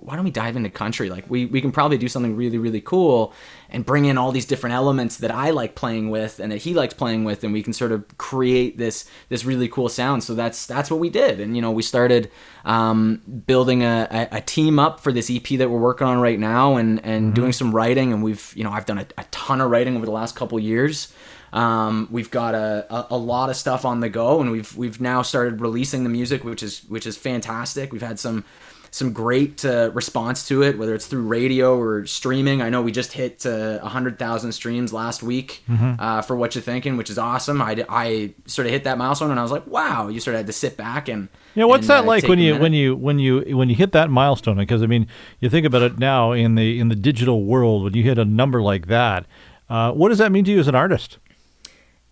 why 0.00 0.16
don't 0.16 0.24
we 0.24 0.30
dive 0.30 0.56
into 0.56 0.70
country? 0.70 1.10
Like 1.10 1.28
we 1.30 1.46
we 1.46 1.60
can 1.60 1.72
probably 1.72 1.98
do 1.98 2.08
something 2.08 2.36
really 2.36 2.58
really 2.58 2.80
cool 2.80 3.32
and 3.70 3.84
bring 3.84 4.06
in 4.06 4.16
all 4.16 4.32
these 4.32 4.46
different 4.46 4.74
elements 4.74 5.18
that 5.18 5.30
I 5.30 5.50
like 5.50 5.74
playing 5.74 6.08
with 6.10 6.40
and 6.40 6.50
that 6.52 6.58
he 6.58 6.74
likes 6.74 6.94
playing 6.94 7.24
with, 7.24 7.44
and 7.44 7.52
we 7.52 7.62
can 7.62 7.72
sort 7.72 7.92
of 7.92 8.18
create 8.18 8.78
this 8.78 9.08
this 9.28 9.44
really 9.44 9.68
cool 9.68 9.88
sound. 9.88 10.24
So 10.24 10.34
that's 10.34 10.66
that's 10.66 10.90
what 10.90 11.00
we 11.00 11.10
did, 11.10 11.40
and 11.40 11.54
you 11.54 11.62
know 11.62 11.70
we 11.70 11.82
started 11.82 12.30
um, 12.64 13.22
building 13.46 13.82
a, 13.82 14.08
a, 14.10 14.38
a 14.38 14.40
team 14.40 14.78
up 14.78 15.00
for 15.00 15.12
this 15.12 15.30
EP 15.30 15.46
that 15.58 15.70
we're 15.70 15.78
working 15.78 16.06
on 16.06 16.20
right 16.20 16.38
now, 16.38 16.76
and 16.76 17.04
and 17.04 17.34
doing 17.34 17.52
some 17.52 17.74
writing, 17.74 18.12
and 18.12 18.22
we've 18.22 18.52
you 18.56 18.64
know 18.64 18.70
I've 18.70 18.86
done 18.86 18.98
a, 18.98 19.06
a 19.18 19.24
ton 19.30 19.60
of 19.60 19.70
writing 19.70 19.96
over 19.96 20.06
the 20.06 20.12
last 20.12 20.36
couple 20.36 20.58
years. 20.58 21.12
Um, 21.52 22.08
we've 22.10 22.30
got 22.30 22.54
a, 22.54 22.86
a, 22.90 23.06
a 23.10 23.16
lot 23.16 23.50
of 23.50 23.56
stuff 23.56 23.84
on 23.84 24.00
the 24.00 24.08
go, 24.08 24.40
and 24.40 24.50
we've 24.50 24.76
we've 24.76 25.00
now 25.00 25.22
started 25.22 25.60
releasing 25.60 26.04
the 26.04 26.10
music, 26.10 26.44
which 26.44 26.62
is 26.62 26.80
which 26.88 27.06
is 27.06 27.16
fantastic. 27.16 27.92
We've 27.92 28.02
had 28.02 28.18
some 28.18 28.44
some 28.90 29.12
great 29.12 29.64
uh, 29.64 29.90
response 29.92 30.46
to 30.48 30.62
it, 30.62 30.78
whether 30.78 30.94
it's 30.94 31.06
through 31.06 31.22
radio 31.22 31.78
or 31.78 32.06
streaming. 32.06 32.62
I 32.62 32.70
know 32.70 32.82
we 32.82 32.92
just 32.92 33.12
hit 33.12 33.44
uh, 33.44 33.78
100,000 33.80 34.52
streams 34.52 34.92
last 34.92 35.22
week 35.22 35.62
uh, 35.98 36.22
for 36.22 36.36
What 36.36 36.54
you're 36.54 36.62
Thinking, 36.62 36.96
which 36.96 37.10
is 37.10 37.18
awesome. 37.18 37.60
I, 37.60 37.84
I 37.88 38.34
sort 38.46 38.66
of 38.66 38.72
hit 38.72 38.84
that 38.84 38.98
milestone 38.98 39.30
and 39.30 39.38
I 39.38 39.42
was 39.42 39.52
like, 39.52 39.66
wow, 39.66 40.08
you 40.08 40.20
sort 40.20 40.34
of 40.34 40.38
had 40.38 40.46
to 40.46 40.52
sit 40.52 40.76
back 40.76 41.08
and. 41.08 41.28
Yeah, 41.54 41.64
what's 41.64 41.82
and, 41.82 41.90
that 41.90 42.04
uh, 42.04 42.06
like 42.06 42.22
take 42.22 42.30
when 42.30 42.38
you 42.38 42.56
when 42.56 42.72
you 42.72 42.94
when 42.96 43.18
you 43.18 43.56
when 43.56 43.68
you 43.68 43.74
hit 43.74 43.92
that 43.92 44.10
milestone? 44.10 44.56
Because 44.56 44.82
I 44.82 44.86
mean, 44.86 45.08
you 45.40 45.50
think 45.50 45.66
about 45.66 45.82
it 45.82 45.98
now 45.98 46.32
in 46.32 46.54
the 46.54 46.78
in 46.78 46.88
the 46.88 46.94
digital 46.94 47.44
world, 47.44 47.84
when 47.84 47.94
you 47.94 48.02
hit 48.04 48.16
a 48.16 48.24
number 48.24 48.62
like 48.62 48.86
that, 48.86 49.26
uh, 49.68 49.92
what 49.92 50.10
does 50.10 50.18
that 50.18 50.30
mean 50.30 50.44
to 50.44 50.52
you 50.52 50.60
as 50.60 50.68
an 50.68 50.74
artist? 50.74 51.18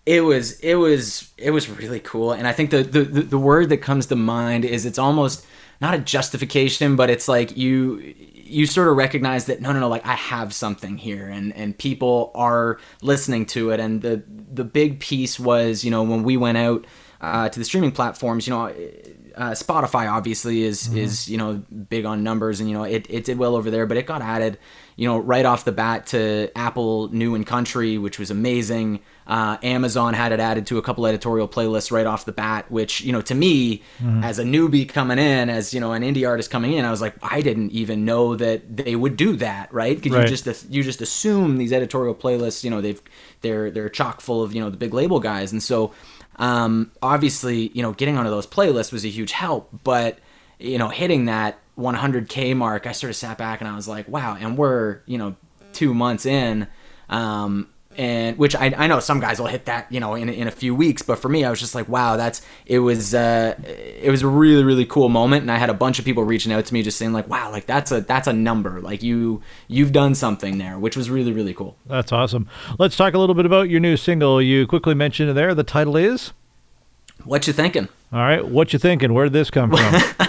It 0.07 0.21
was 0.21 0.59
it 0.61 0.77
was 0.77 1.31
it 1.37 1.51
was 1.51 1.69
really 1.69 2.01
cool. 2.01 2.33
And 2.33 2.47
i 2.47 2.53
think 2.53 2.71
the, 2.71 2.83
the 2.83 3.03
the 3.03 3.39
word 3.39 3.69
that 3.69 3.79
comes 3.79 4.07
to 4.07 4.17
mind 4.17 4.65
is 4.65 4.87
it's 4.87 4.99
almost 4.99 5.45
not 5.81 5.95
a 5.95 5.99
justification 5.99 6.97
but 6.97 7.11
it's 7.11 7.29
like 7.29 7.57
you 7.57 8.15
you 8.49 8.65
sort 8.65 8.89
of 8.89 8.97
recognize 8.97 9.47
that 9.47 9.61
no 9.61 9.73
no 9.73 9.81
no 9.81 9.89
like 9.89 10.07
i 10.07 10.15
have 10.15 10.55
something 10.55 10.97
here 10.97 11.29
and 11.29 11.53
and 11.55 11.77
people 11.77 12.31
are 12.35 12.79
listening 13.03 13.45
to 13.47 13.71
it. 13.71 13.81
And 13.81 14.03
the 14.03 14.23
the 14.53 14.65
big 14.65 15.01
piece 15.01 15.39
was 15.39 15.85
you 15.85 15.91
know 15.91 16.03
when 16.03 16.23
we 16.23 16.37
went 16.37 16.59
out 16.59 16.87
uh, 17.21 17.49
to 17.49 17.59
the 17.59 17.65
streaming 17.65 17.93
platforms 17.93 18.47
you 18.47 18.53
know 18.53 18.73
uh, 19.37 19.51
Spotify 19.51 20.11
obviously 20.11 20.63
is 20.63 20.93
is 20.95 21.29
you 21.29 21.37
know 21.39 21.55
big 21.89 22.05
on 22.05 22.23
numbers 22.23 22.61
and 22.61 22.69
you 22.71 22.75
know 22.77 22.85
it, 22.85 23.07
it 23.11 23.25
did 23.25 23.39
well 23.39 23.55
over 23.57 23.71
there, 23.71 23.87
but 23.87 23.97
it 23.97 24.07
got 24.07 24.23
added 24.23 24.59
you 24.97 25.07
know 25.07 25.19
right 25.19 25.45
off 25.45 25.65
the 25.65 25.73
bat 25.73 26.07
to 26.07 26.51
Apple 26.57 27.09
New 27.13 27.35
in 27.35 27.45
Country, 27.45 27.99
which 27.99 28.19
was 28.19 28.31
amazing. 28.31 29.01
Uh, 29.27 29.57
Amazon 29.63 30.15
had 30.15 30.31
it 30.33 30.39
added 30.41 30.67
to 30.69 30.79
a 30.79 30.83
couple 30.83 31.05
editorial 31.07 31.49
playlists 31.49 31.91
right 31.91 32.07
off 32.07 32.25
the 32.25 32.33
bat, 32.33 32.71
which 32.71 33.01
you 33.03 33.13
know 33.13 33.21
to 33.23 33.35
me 33.35 33.83
as 34.23 34.39
a 34.39 34.45
newbie 34.45 34.89
coming 34.89 35.19
in, 35.19 35.51
as 35.51 35.75
you 35.75 35.81
know 35.81 35.93
an 35.93 36.03
indie 36.03 36.27
artist 36.27 36.51
coming 36.51 36.73
in, 36.73 36.85
I 36.85 36.91
was 36.91 37.01
like 37.01 37.15
I 37.23 37.41
didn't 37.43 37.73
even 37.73 38.05
know 38.05 38.37
that 38.37 38.77
they 38.77 38.97
would 38.97 39.17
do 39.17 39.37
that, 39.37 39.73
right? 39.75 39.97
Because 39.97 40.13
Right. 40.17 40.31
you 40.31 40.37
just 40.37 40.71
you 40.71 40.83
just 40.83 41.03
assume 41.03 41.59
these 41.59 41.73
editorial 41.73 42.15
playlists, 42.15 42.65
you 42.65 42.71
know 42.71 42.81
they've 42.81 43.03
they're 43.43 43.71
they're 43.71 43.89
chock 43.91 44.21
full 44.21 44.43
of 44.43 44.55
you 44.55 44.61
know 44.63 44.71
the 44.71 44.77
big 44.79 44.95
label 44.95 45.21
guys, 45.21 45.53
and 45.53 45.63
so 45.63 45.93
um, 46.37 46.93
obviously, 47.03 47.71
you 47.75 47.83
know, 47.83 47.93
getting 47.93 48.19
onto 48.19 48.31
those 48.31 48.47
playlists 48.47 48.93
was 48.93 49.05
a 49.05 49.09
huge 49.09 49.33
help, 49.33 49.71
but 49.85 50.19
you 50.59 50.79
know, 50.79 50.89
hitting 50.89 51.27
that 51.27 51.59
100k 51.79 52.57
mark, 52.57 52.87
I 52.87 52.93
sort 52.93 53.11
of 53.11 53.17
sat 53.17 53.39
back 53.39 53.61
and 53.61 53.69
I 53.69 53.77
was 53.77 53.87
like, 53.89 54.09
wow, 54.09 54.37
and 54.39 54.57
we're 54.57 55.01
you 55.07 55.19
know 55.19 55.37
two 55.73 55.95
months 55.95 56.27
in, 56.27 56.67
um, 57.09 57.69
and 57.97 58.37
which 58.39 58.55
I, 58.55 58.73
I 58.77 58.87
know 58.87 59.01
some 59.01 59.21
guys 59.21 59.39
will 59.39 59.47
hit 59.47 59.65
that 59.67 59.91
you 59.91 60.01
know 60.01 60.15
in, 60.15 60.29
in 60.29 60.47
a 60.47 60.51
few 60.51 60.75
weeks, 60.75 61.03
but 61.03 61.19
for 61.19 61.29
me, 61.29 61.45
I 61.45 61.51
was 61.51 61.61
just 61.61 61.75
like, 61.75 61.89
wow, 61.89 62.17
that's 62.17 62.43
it 62.67 62.81
was 62.81 63.15
uh, 63.15 63.55
it 63.65 64.11
was 64.11 64.23
a 64.23 64.29
really 64.29 64.65
really 64.65 64.85
cool 64.85 65.09
moment, 65.09 65.43
and 65.43 65.51
I 65.51 65.59
had 65.59 65.71
a 65.71 65.75
bunch 65.75 65.99
of 65.99 66.05
people 66.05 66.25
reaching 66.25 66.53
out 66.53 66.65
to 66.67 66.75
me 66.75 66.83
just 66.83 66.99
saying 66.99 67.13
like, 67.13 67.29
wow, 67.29 67.51
like 67.51 67.67
that's 67.67 67.93
a 67.93 68.01
that's 68.01 68.27
a 68.29 68.33
number, 68.33 68.81
like 68.81 69.03
you 69.03 69.43
you've 69.69 69.93
done 69.93 70.15
something 70.15 70.59
there, 70.59 70.79
which 70.79 70.97
was 70.97 71.11
really 71.11 71.33
really 71.33 71.55
cool. 71.55 71.77
That's 71.87 72.13
awesome. 72.13 72.49
Let's 72.79 72.97
talk 72.97 73.15
a 73.15 73.19
little 73.19 73.35
bit 73.35 73.47
about 73.47 73.69
your 73.69 73.81
new 73.81 73.97
single. 73.97 74.41
You 74.41 74.67
quickly 74.67 74.95
mentioned 74.95 75.31
it 75.31 75.35
there. 75.35 75.55
The 75.55 75.65
title 75.65 75.97
is. 75.97 76.33
What 77.25 77.47
you 77.47 77.53
thinking? 77.53 77.89
All 78.13 78.21
right, 78.21 78.47
what 78.47 78.73
you 78.73 78.79
thinking? 78.79 79.13
Where 79.15 79.25
did 79.25 79.33
this 79.33 79.51
come 79.51 79.71
from? 79.71 79.95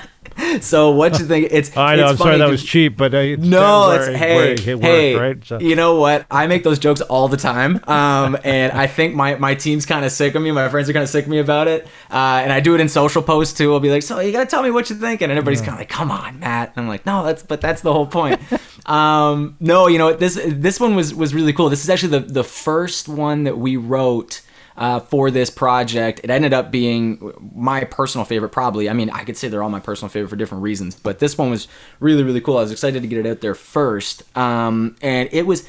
So 0.73 0.91
what 0.91 1.17
you 1.19 1.25
think? 1.25 1.47
It's 1.51 1.75
I 1.77 1.95
know. 1.95 2.03
it's 2.03 2.11
I'm 2.11 2.17
sorry 2.17 2.37
that 2.37 2.49
was 2.49 2.63
cheap, 2.63 2.97
but 2.97 3.13
uh, 3.13 3.17
it's 3.17 3.43
No, 3.43 3.91
it's 3.91 4.07
it- 4.07 4.15
hey, 4.15 4.51
it 4.53 4.65
worked, 4.75 4.81
hey. 4.81 5.15
right? 5.15 5.45
So- 5.45 5.59
You 5.59 5.75
know 5.75 5.95
what? 5.99 6.25
I 6.31 6.47
make 6.47 6.63
those 6.63 6.79
jokes 6.79 7.01
all 7.01 7.27
the 7.27 7.37
time, 7.37 7.79
um, 7.87 8.37
and 8.43 8.71
I 8.71 8.87
think 8.87 9.15
my 9.15 9.35
my 9.35 9.55
team's 9.55 9.85
kind 9.85 10.05
of 10.05 10.11
sick 10.11 10.35
of 10.35 10.41
me. 10.41 10.51
My 10.51 10.69
friends 10.69 10.89
are 10.89 10.93
kind 10.93 11.03
of 11.03 11.09
sick 11.09 11.25
of 11.25 11.31
me 11.31 11.39
about 11.39 11.67
it, 11.67 11.85
uh, 12.11 12.41
and 12.43 12.51
I 12.51 12.59
do 12.59 12.75
it 12.75 12.81
in 12.81 12.89
social 12.89 13.21
posts 13.21 13.57
too. 13.57 13.73
I'll 13.73 13.79
be 13.79 13.91
like, 13.91 14.03
"So 14.03 14.19
you 14.19 14.31
gotta 14.31 14.45
tell 14.49 14.63
me 14.63 14.71
what 14.71 14.89
you're 14.89 14.99
thinking," 14.99 15.29
and 15.29 15.37
everybody's 15.37 15.61
kind 15.61 15.73
of 15.73 15.79
like, 15.79 15.89
"Come 15.89 16.11
on, 16.11 16.39
Matt." 16.39 16.73
And 16.75 16.83
I'm 16.83 16.89
like, 16.89 17.05
"No, 17.05 17.23
that's 17.25 17.43
but 17.43 17.61
that's 17.61 17.81
the 17.81 17.93
whole 17.93 18.07
point." 18.07 18.39
um, 18.85 19.55
no, 19.59 19.87
you 19.87 19.97
know 19.97 20.13
this 20.13 20.39
this 20.45 20.79
one 20.79 20.95
was 20.95 21.13
was 21.13 21.33
really 21.33 21.53
cool. 21.53 21.69
This 21.69 21.83
is 21.83 21.89
actually 21.89 22.19
the 22.19 22.31
the 22.33 22.43
first 22.43 23.07
one 23.09 23.43
that 23.43 23.57
we 23.57 23.77
wrote 23.77 24.41
uh, 24.77 25.00
for 25.00 25.31
this 25.31 25.50
project. 25.50 26.22
It 26.24 26.29
ended 26.29 26.53
up 26.53 26.72
being 26.72 27.34
my 27.55 27.84
personal 27.84 28.25
favorite, 28.25 28.50
probably. 28.50 28.89
I 28.89 28.93
mean, 28.93 29.10
I 29.10 29.24
could 29.24 29.36
say 29.36 29.48
they're 29.48 29.63
all 29.63 29.69
my 29.69 29.79
personal 29.79 30.10
favorite 30.10 30.29
for 30.29 30.36
different 30.36 30.63
reasons, 30.63 30.96
but 30.96 31.19
this 31.19 31.38
one 31.38 31.50
was 31.50 31.67
really, 32.00 32.24
really 32.24 32.41
cool. 32.41 32.57
I 32.57 32.62
was 32.62 32.72
excited 32.72 33.01
to 33.01 33.07
get 33.07 33.25
it 33.25 33.29
out 33.29 33.41
there 33.41 33.55
first. 33.55 34.24
Um, 34.38 34.96
and 35.01 35.29
it 35.31 35.46
was, 35.48 35.67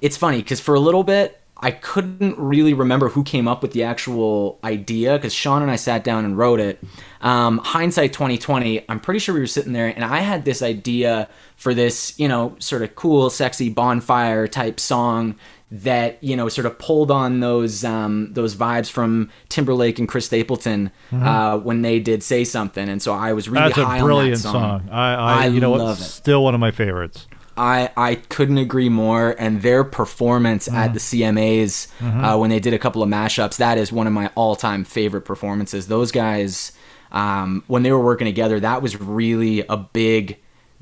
it's 0.00 0.16
funny 0.16 0.38
because 0.38 0.60
for 0.60 0.74
a 0.74 0.80
little 0.80 1.04
bit, 1.04 1.40
I 1.60 1.72
couldn't 1.72 2.38
really 2.38 2.72
remember 2.72 3.08
who 3.08 3.24
came 3.24 3.48
up 3.48 3.62
with 3.62 3.72
the 3.72 3.82
actual 3.82 4.60
idea 4.62 5.14
because 5.14 5.34
Sean 5.34 5.60
and 5.60 5.70
I 5.70 5.76
sat 5.76 6.04
down 6.04 6.24
and 6.24 6.38
wrote 6.38 6.60
it. 6.60 6.78
Um, 7.20 7.58
hindsight 7.58 8.12
2020, 8.12 8.88
I'm 8.88 9.00
pretty 9.00 9.18
sure 9.18 9.34
we 9.34 9.40
were 9.40 9.46
sitting 9.48 9.72
there 9.72 9.88
and 9.88 10.04
I 10.04 10.20
had 10.20 10.44
this 10.44 10.62
idea 10.62 11.28
for 11.56 11.74
this, 11.74 12.16
you 12.16 12.28
know, 12.28 12.54
sort 12.60 12.82
of 12.82 12.94
cool, 12.94 13.28
sexy 13.28 13.70
bonfire 13.70 14.46
type 14.46 14.78
song 14.78 15.34
that 15.70 16.22
you 16.22 16.34
know 16.36 16.48
sort 16.48 16.66
of 16.66 16.78
pulled 16.78 17.10
on 17.10 17.40
those 17.40 17.84
um, 17.84 18.32
those 18.32 18.54
vibes 18.56 18.90
from 18.90 19.30
Timberlake 19.48 19.98
and 19.98 20.08
Chris 20.08 20.26
Stapleton 20.26 20.90
uh, 21.12 21.58
when 21.58 21.82
they 21.82 21.98
did 22.00 22.22
"Say 22.22 22.44
Something," 22.44 22.88
and 22.88 23.02
so 23.02 23.12
I 23.12 23.32
was 23.32 23.48
really 23.48 23.70
Mm-hmm. 23.70 23.80
That's 23.80 23.88
high 23.88 23.98
a 23.98 24.02
brilliant 24.02 24.46
on 24.46 24.52
that 24.52 24.58
song. 24.58 24.80
song. 24.80 24.88
I, 24.90 25.14
I, 25.14 25.42
I 25.42 25.46
you 25.48 25.60
know, 25.60 25.72
love 25.72 25.98
it. 26.00 26.04
Still 26.04 26.42
one 26.44 26.54
of 26.54 26.60
my 26.60 26.70
favorites. 26.70 27.26
I, 27.56 27.90
I 27.96 28.14
couldn't 28.14 28.58
agree 28.58 28.88
more. 28.88 29.34
And 29.36 29.62
their 29.62 29.82
performance 29.82 30.68
at 30.68 30.94
the 30.94 31.00
CMAs 31.00 31.88
uh, 32.00 32.38
when 32.38 32.50
they 32.50 32.60
did 32.60 32.72
a 32.72 32.78
couple 32.78 33.02
of 33.02 33.08
mashups, 33.08 33.56
that 33.56 33.78
is 33.78 33.90
one 33.90 34.06
of 34.06 34.12
my 34.12 34.30
all 34.36 34.54
time 34.54 34.84
favorite 34.84 35.22
performances. 35.22 35.88
Those 35.88 36.12
guys, 36.12 36.70
um, 37.10 37.64
when 37.66 37.82
they 37.82 37.90
were 37.90 38.00
working 38.00 38.26
together, 38.26 38.60
that 38.60 38.80
was 38.80 39.00
really 39.00 39.64
a 39.68 39.76
big 39.76 40.38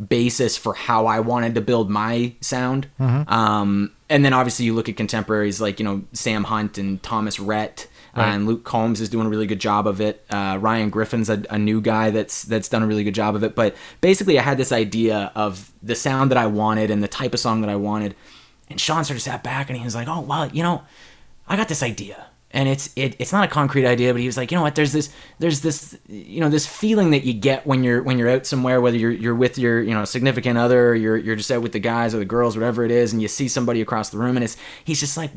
basis 0.07 0.59
for 0.59 0.75
how 0.75 1.07
I 1.07 1.21
wanted 1.21 1.55
to 1.55 1.63
build 1.63 1.89
my 1.89 2.35
sound. 2.43 2.89
Um, 3.01 3.93
and 4.09 4.25
then 4.25 4.33
obviously 4.33 4.65
you 4.67 4.75
look 4.75 4.89
at 4.89 4.97
contemporaries 4.97 5.61
like, 5.61 5.79
you 5.79 5.85
know, 5.85 6.03
Sam 6.13 6.45
Hunt 6.45 6.79
and 6.79 7.03
Thomas 7.03 7.39
Rhett. 7.41 7.89
Uh, 8.17 8.21
and 8.21 8.47
Luke 8.47 8.65
Combs 8.65 9.03
is 9.03 9.11
doing 9.11 9.27
a 9.27 9.29
really 9.29 9.47
good 9.47 9.61
job 9.61 9.87
of 9.87 10.01
it. 10.01 10.25
Uh, 10.31 10.57
Ryan 10.59 10.89
Griffin's 10.89 11.29
a, 11.29 11.45
a 11.51 11.59
new 11.59 11.83
guy 11.83 12.09
that's 12.09 12.45
that's 12.45 12.67
done 12.67 12.83
a 12.83 12.87
really 12.87 13.05
good 13.05 13.15
job 13.15 13.37
of 13.37 13.45
it. 13.45 13.55
But 13.55 13.77
basically, 14.01 14.39
I 14.39 14.43
had 14.43 14.57
this 14.57 14.73
idea 14.73 15.31
of 15.35 15.71
the 15.83 15.95
sound 15.95 16.31
that 16.31 16.39
I 16.39 16.47
wanted 16.47 16.91
and 16.91 17.03
the 17.03 17.09
type 17.09 17.35
of 17.35 17.41
song 17.41 17.61
that 17.61 17.69
I 17.69 17.77
wanted. 17.77 18.15
And 18.71 18.81
Sean 18.81 19.05
sort 19.05 19.19
of 19.19 19.23
sat 19.23 19.45
back 19.45 19.69
and 19.69 19.79
he 19.79 19.85
was 19.85 19.95
like, 19.95 20.09
"Oh 20.09 20.23
well, 20.23 20.49
you 20.49 20.63
know, 20.63 20.83
I 21.47 21.57
got 21.57 21.69
this 21.69 21.83
idea." 21.83 22.29
And 22.57 22.71
it's 22.71 22.89
it, 22.97 23.17
it's 23.19 23.35
not 23.35 23.45
a 23.45 23.49
concrete 23.49 23.87
idea, 23.87 24.15
but 24.15 24.21
he 24.21 24.27
was 24.27 24.39
like, 24.39 24.51
you 24.51 24.57
know 24.57 24.63
what? 24.63 24.77
There's 24.77 24.93
this 24.93 25.11
there's 25.41 25.61
this 25.61 25.99
you 26.09 26.41
know 26.41 26.49
this 26.49 26.67
feeling 26.67 27.11
that 27.11 27.23
you 27.23 27.35
get 27.35 27.67
when 27.67 27.85
you're 27.85 28.03
when 28.03 28.19
you're 28.19 28.31
out 28.31 28.47
somewhere, 28.47 28.81
whether 28.81 28.97
you're 28.97 29.11
you're 29.11 29.35
with 29.35 29.59
your 29.59 29.83
you 29.83 29.93
know 29.93 30.07
significant 30.07 30.57
other, 30.57 30.89
or 30.89 30.95
you're 30.95 31.19
you're 31.19 31.37
just 31.37 31.51
out 31.51 31.61
with 31.61 31.73
the 31.73 31.79
guys 31.79 32.15
or 32.15 32.19
the 32.19 32.25
girls, 32.25 32.57
whatever 32.57 32.83
it 32.83 32.91
is, 32.91 33.13
and 33.13 33.21
you 33.21 33.29
see 33.29 33.47
somebody 33.47 33.83
across 33.83 34.09
the 34.09 34.17
room, 34.17 34.39
and 34.39 34.43
it's 34.45 34.57
he's 34.85 34.99
just 34.99 35.19
like, 35.19 35.33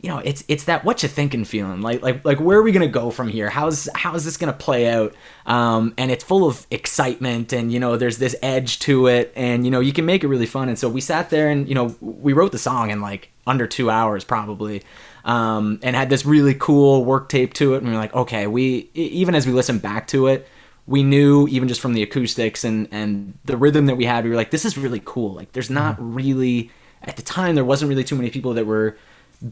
you 0.00 0.08
know, 0.08 0.18
it's 0.18 0.42
it's 0.48 0.64
that 0.64 0.84
what 0.84 1.04
you 1.04 1.08
thinking 1.08 1.44
feeling, 1.44 1.82
like 1.82 2.02
like 2.02 2.24
like 2.24 2.40
where 2.40 2.58
are 2.58 2.62
we 2.62 2.72
gonna 2.72 2.88
go 2.88 3.12
from 3.12 3.28
here? 3.28 3.48
How's 3.48 3.88
how 3.94 4.16
is 4.16 4.24
this 4.24 4.36
gonna 4.36 4.52
play 4.52 4.92
out? 4.92 5.14
Um, 5.46 5.94
and 5.96 6.10
it's 6.10 6.24
full 6.24 6.48
of 6.48 6.66
excitement, 6.72 7.52
and 7.52 7.72
you 7.72 7.78
know, 7.78 7.96
there's 7.96 8.18
this 8.18 8.34
edge 8.42 8.80
to 8.80 9.06
it, 9.06 9.32
and 9.36 9.64
you 9.64 9.70
know, 9.70 9.78
you 9.78 9.92
can 9.92 10.04
make 10.04 10.24
it 10.24 10.28
really 10.28 10.46
fun. 10.46 10.68
And 10.68 10.76
so 10.76 10.88
we 10.88 11.00
sat 11.00 11.30
there, 11.30 11.48
and 11.48 11.68
you 11.68 11.76
know, 11.76 11.94
we 12.00 12.32
wrote 12.32 12.50
the 12.50 12.58
song 12.58 12.90
in 12.90 13.00
like 13.00 13.30
under 13.46 13.68
two 13.68 13.88
hours 13.88 14.24
probably. 14.24 14.82
Um, 15.26 15.80
and 15.82 15.96
had 15.96 16.08
this 16.08 16.24
really 16.24 16.54
cool 16.54 17.04
work 17.04 17.28
tape 17.28 17.52
to 17.54 17.74
it, 17.74 17.78
and 17.78 17.88
we 17.88 17.92
were 17.92 17.98
like, 17.98 18.14
okay, 18.14 18.46
we 18.46 18.88
even 18.94 19.34
as 19.34 19.44
we 19.44 19.52
listened 19.52 19.82
back 19.82 20.06
to 20.08 20.28
it, 20.28 20.46
we 20.86 21.02
knew 21.02 21.48
even 21.48 21.66
just 21.66 21.80
from 21.80 21.94
the 21.94 22.02
acoustics 22.04 22.62
and 22.62 22.86
and 22.92 23.36
the 23.44 23.56
rhythm 23.56 23.86
that 23.86 23.96
we 23.96 24.04
had, 24.04 24.22
we 24.22 24.30
were 24.30 24.36
like, 24.36 24.52
this 24.52 24.64
is 24.64 24.78
really 24.78 25.02
cool. 25.04 25.34
Like, 25.34 25.50
there's 25.50 25.68
not 25.68 25.96
really 25.98 26.70
at 27.02 27.16
the 27.16 27.22
time 27.22 27.56
there 27.56 27.64
wasn't 27.64 27.88
really 27.88 28.04
too 28.04 28.14
many 28.14 28.30
people 28.30 28.54
that 28.54 28.66
were 28.66 28.96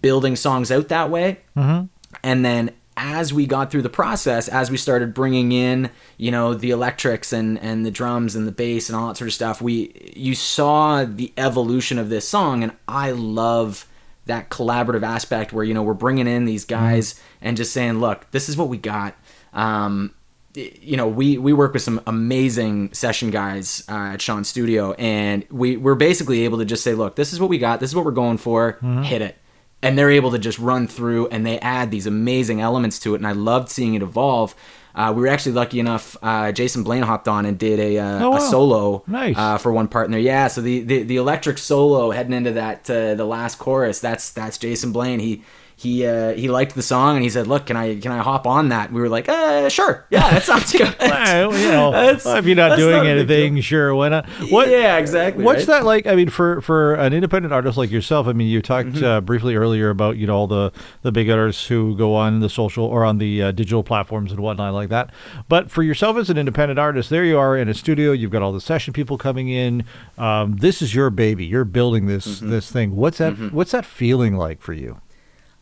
building 0.01 0.37
songs 0.37 0.71
out 0.71 0.89
that 0.89 1.11
way. 1.11 1.41
Mm-hmm. 1.57 1.87
And 2.23 2.45
then 2.45 2.71
as 2.97 3.33
we 3.33 3.45
got 3.45 3.73
through 3.73 3.83
the 3.83 3.91
process, 3.91 4.49
as 4.49 4.71
we 4.71 4.77
started 4.77 5.13
bringing 5.13 5.51
in, 5.51 5.91
you 6.17 6.31
know, 6.31 6.55
the 6.55 6.71
electrics 6.71 7.33
and 7.33 7.59
and 7.59 7.85
the 7.85 7.91
drums 7.91 8.37
and 8.37 8.47
the 8.47 8.53
bass 8.53 8.89
and 8.89 8.97
all 8.97 9.09
that 9.09 9.17
sort 9.17 9.27
of 9.27 9.35
stuff, 9.35 9.61
we 9.61 10.13
you 10.15 10.37
saw 10.37 11.05
the 11.05 11.33
evolution 11.37 11.99
of 11.99 12.11
this 12.11 12.29
song, 12.29 12.63
and 12.63 12.73
I 12.87 13.11
love 13.11 13.89
that 14.27 14.49
collaborative 14.51 15.03
aspect 15.03 15.53
where 15.53 15.65
you 15.65 15.75
know 15.75 15.83
we're 15.83 15.95
bringing 15.95 16.27
in 16.27 16.45
these 16.45 16.65
guys 16.65 17.21
and 17.41 17.57
just 17.57 17.73
saying, 17.73 18.01
look, 18.01 18.31
this 18.31 18.49
is 18.49 18.57
what 18.57 18.69
we 18.69 18.77
got. 18.79 19.15
Um, 19.53 20.15
you 20.55 20.97
know, 20.97 21.09
we 21.09 21.37
we 21.37 21.53
work 21.53 21.73
with 21.73 21.83
some 21.83 22.01
amazing 22.07 22.93
session 22.95 23.31
guys 23.31 23.83
uh, 23.89 24.13
at 24.13 24.21
Sean's 24.23 24.49
studio, 24.49 24.93
and 24.95 25.45
we 25.51 25.77
we're 25.77 25.97
basically 25.97 26.45
able 26.45 26.59
to 26.59 26.65
just 26.65 26.85
say, 26.85 26.95
look, 26.95 27.17
this 27.17 27.33
is 27.33 27.41
what 27.41 27.51
we 27.51 27.59
got, 27.59 27.81
this 27.81 27.91
is 27.91 27.97
what 27.97 28.05
we're 28.05 28.13
going 28.13 28.39
for, 28.39 28.79
hit 29.03 29.21
it, 29.21 29.37
and 29.83 29.99
they're 29.99 30.11
able 30.13 30.31
to 30.31 30.39
just 30.39 30.59
run 30.61 30.87
through 30.87 31.27
and 31.29 31.45
they 31.45 31.59
add 31.59 31.91
these 31.91 32.07
amazing 32.07 32.61
elements 32.61 33.01
to 33.01 33.15
it, 33.15 33.19
and 33.19 33.27
I 33.27 33.33
loved 33.33 33.69
seeing 33.69 33.95
it 33.95 34.03
evolve. 34.03 34.55
Uh, 34.95 35.13
we 35.15 35.23
were 35.23 35.29
actually 35.29 35.53
lucky 35.53 35.81
enough. 35.81 36.17
Uh, 36.23 36.53
Jason 36.53 36.85
Blaine 36.85 37.03
hopped 37.03 37.27
on 37.29 37.47
and 37.47 37.59
did 37.59 37.81
a, 37.81 37.99
uh, 37.99 38.25
Oh, 38.27 38.31
wow. 38.31 38.37
a 38.37 38.41
solo 38.41 39.03
Nice. 39.07 39.37
uh, 39.37 39.59
for 39.59 39.73
one 39.73 39.89
part 39.89 40.07
in 40.07 40.13
there. 40.13 40.21
Yeah, 40.21 40.47
so 40.49 40.61
the, 40.61 40.81
the, 40.83 41.03
the 41.03 41.17
electric 41.17 41.59
solo 41.59 42.11
heading 42.13 42.33
into 42.33 42.53
that 42.53 42.89
uh, 42.89 43.15
the 43.15 43.25
last 43.25 43.59
chorus. 43.59 44.01
That's 44.01 44.31
that's 44.31 44.57
Jason 44.59 44.93
Blaine. 44.93 45.19
He 45.19 45.43
he 45.77 46.07
uh, 46.07 46.33
he 46.35 46.49
liked 46.49 46.75
the 46.75 46.83
song 46.83 47.17
and 47.17 47.23
he 47.25 47.29
said, 47.31 47.47
"Look, 47.47 47.67
can 47.67 47.77
I 47.77 47.99
can 47.99 48.13
I 48.13 48.19
hop 48.19 48.47
on 48.47 48.69
that?" 48.69 48.93
We 48.93 49.01
were 49.01 49.09
like, 49.09 49.29
"Uh, 49.29 49.69
sure, 49.69 50.07
yeah, 50.11 50.31
that 50.31 50.43
sounds 50.51 50.73
good." 50.73 50.95
Well, 51.01 51.57
you 51.59 51.69
know, 51.71 51.91
That's- 51.93 52.25
if 52.27 52.47
you're 52.47 52.57
not 52.57 52.77
doing 52.79 52.97
not 52.97 53.07
a 53.07 53.15
big 53.21 53.27
deal. 53.29 53.37
anything, 53.37 53.61
sure, 53.61 53.95
why 53.95 54.09
not? 54.09 54.29
What? 54.51 54.69
Yeah, 54.69 54.97
exactly, 54.99 55.45
What's 55.45 55.61
right? 55.69 55.79
that 55.81 55.85
like? 55.85 56.07
I 56.07 56.15
mean, 56.15 56.29
for 56.31 56.61
for 56.61 56.95
an 56.95 57.13
independent 57.13 57.53
artist 57.53 57.77
like 57.77 57.91
yourself, 57.91 58.27
I 58.27 58.33
mean, 58.33 58.49
you 58.49 58.63
talked 58.63 58.89
Mm-hmm. 58.91 59.05
uh, 59.05 59.21
briefly 59.23 59.57
earlier 59.57 59.91
about 59.91 60.17
you 60.17 60.27
know 60.27 60.37
all 60.37 60.47
the 60.47 60.73
the 61.03 61.11
big 61.13 61.29
artists 61.31 61.67
who 61.67 61.97
go 61.97 62.15
on 62.15 62.41
the 62.41 62.49
social 62.49 62.85
or 62.85 63.05
on 63.05 63.19
the 63.19 63.43
uh, 63.43 63.51
digital 63.53 63.83
platforms 63.83 64.31
and 64.31 64.41
whatnot 64.41 64.73
like 64.75 64.89
that. 64.91 65.11
But 65.49 65.71
for 65.71 65.83
yourself 65.83 66.17
as 66.17 66.31
an 66.31 66.39
independent 66.39 66.79
artist, 66.79 67.11
there 67.11 67.25
you 67.25 67.39
are 67.39 67.57
in 67.57 67.69
a 67.69 67.75
studio. 67.75 68.13
You've 68.13 68.31
got 68.31 68.43
all 68.43 68.53
the 68.53 68.61
session 68.61 68.93
people 68.93 69.19
coming 69.19 69.49
in. 69.49 69.85
Um, 70.19 70.57
this 70.57 70.81
is 70.83 70.95
your 70.95 71.11
baby. 71.11 71.45
You're 71.45 71.65
building 71.65 72.07
this 72.07 72.25
Mm-hmm. 72.27 72.51
this 72.51 72.71
thing. 72.71 72.95
What's 72.97 73.19
that? 73.19 73.33
What's 73.53 73.73
that 73.73 73.85
feeling 73.85 74.37
like 74.37 74.61
for 74.63 74.73
you? 74.73 75.01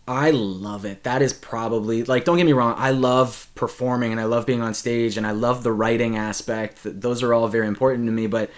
I 0.06 0.30
love 0.30 0.84
it. 0.84 1.04
That 1.04 1.22
is 1.22 1.32
probably 1.32 2.02
like 2.04 2.24
don't 2.24 2.36
get 2.36 2.46
me 2.46 2.52
wrong, 2.52 2.74
I 2.76 2.90
love 2.90 3.48
performing 3.54 4.10
and 4.10 4.20
I 4.20 4.24
love 4.24 4.46
being 4.46 4.60
on 4.60 4.74
stage 4.74 5.16
and 5.16 5.26
I 5.26 5.30
love 5.30 5.62
the 5.62 5.72
writing 5.72 6.16
aspect. 6.16 6.80
Those 6.84 7.22
are 7.22 7.32
all 7.32 7.48
very 7.48 7.66
important 7.66 8.06
to 8.06 8.12
me, 8.12 8.26
but 8.26 8.50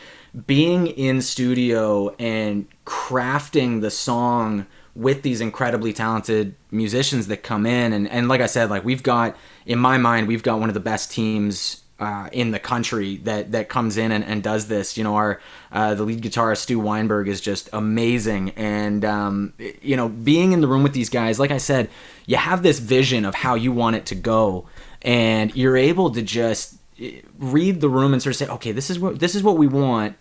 being 0.46 0.86
in 0.86 1.20
studio 1.20 2.14
and 2.18 2.66
crafting 2.86 3.82
the 3.82 3.90
song 3.90 4.66
with 4.96 5.22
these 5.22 5.40
incredibly 5.40 5.92
talented 5.92 6.54
musicians 6.70 7.26
that 7.26 7.42
come 7.42 7.66
in 7.66 7.92
and, 7.92 8.08
and 8.08 8.28
like 8.28 8.40
I 8.40 8.46
said, 8.46 8.70
like 8.70 8.84
we've 8.84 9.02
got 9.02 9.36
in 9.66 9.78
my 9.78 9.98
mind, 9.98 10.28
we've 10.28 10.42
got 10.42 10.60
one 10.60 10.70
of 10.70 10.74
the 10.74 10.80
best 10.80 11.10
teams 11.10 11.83
uh, 11.98 12.28
in 12.32 12.50
the 12.50 12.58
country 12.58 13.16
that 13.18 13.52
that 13.52 13.68
comes 13.68 13.96
in 13.96 14.10
and, 14.12 14.24
and 14.24 14.42
does 14.42 14.66
this. 14.66 14.96
You 14.96 15.04
know, 15.04 15.16
our 15.16 15.40
uh, 15.72 15.94
the 15.94 16.02
lead 16.02 16.22
guitarist 16.22 16.58
Stu 16.58 16.80
Weinberg 16.80 17.28
is 17.28 17.40
just 17.40 17.68
amazing, 17.72 18.50
and 18.50 19.04
um, 19.04 19.52
you 19.80 19.96
know, 19.96 20.08
being 20.08 20.52
in 20.52 20.60
the 20.60 20.66
room 20.66 20.82
with 20.82 20.92
these 20.92 21.08
guys, 21.08 21.38
like 21.38 21.50
I 21.50 21.58
said, 21.58 21.88
you 22.26 22.36
have 22.36 22.62
this 22.62 22.78
vision 22.78 23.24
of 23.24 23.34
how 23.34 23.54
you 23.54 23.72
want 23.72 23.96
it 23.96 24.06
to 24.06 24.14
go, 24.14 24.66
and 25.02 25.54
you're 25.54 25.76
able 25.76 26.10
to 26.10 26.22
just 26.22 26.76
eh, 27.00 27.20
read 27.38 27.80
the 27.80 27.88
room 27.88 28.12
and 28.12 28.22
sort 28.22 28.34
of 28.34 28.38
say, 28.38 28.48
okay, 28.48 28.72
this 28.72 28.90
is 28.90 28.98
what 28.98 29.18
this 29.18 29.34
is 29.34 29.42
what 29.42 29.56
we 29.56 29.66
want. 29.66 30.16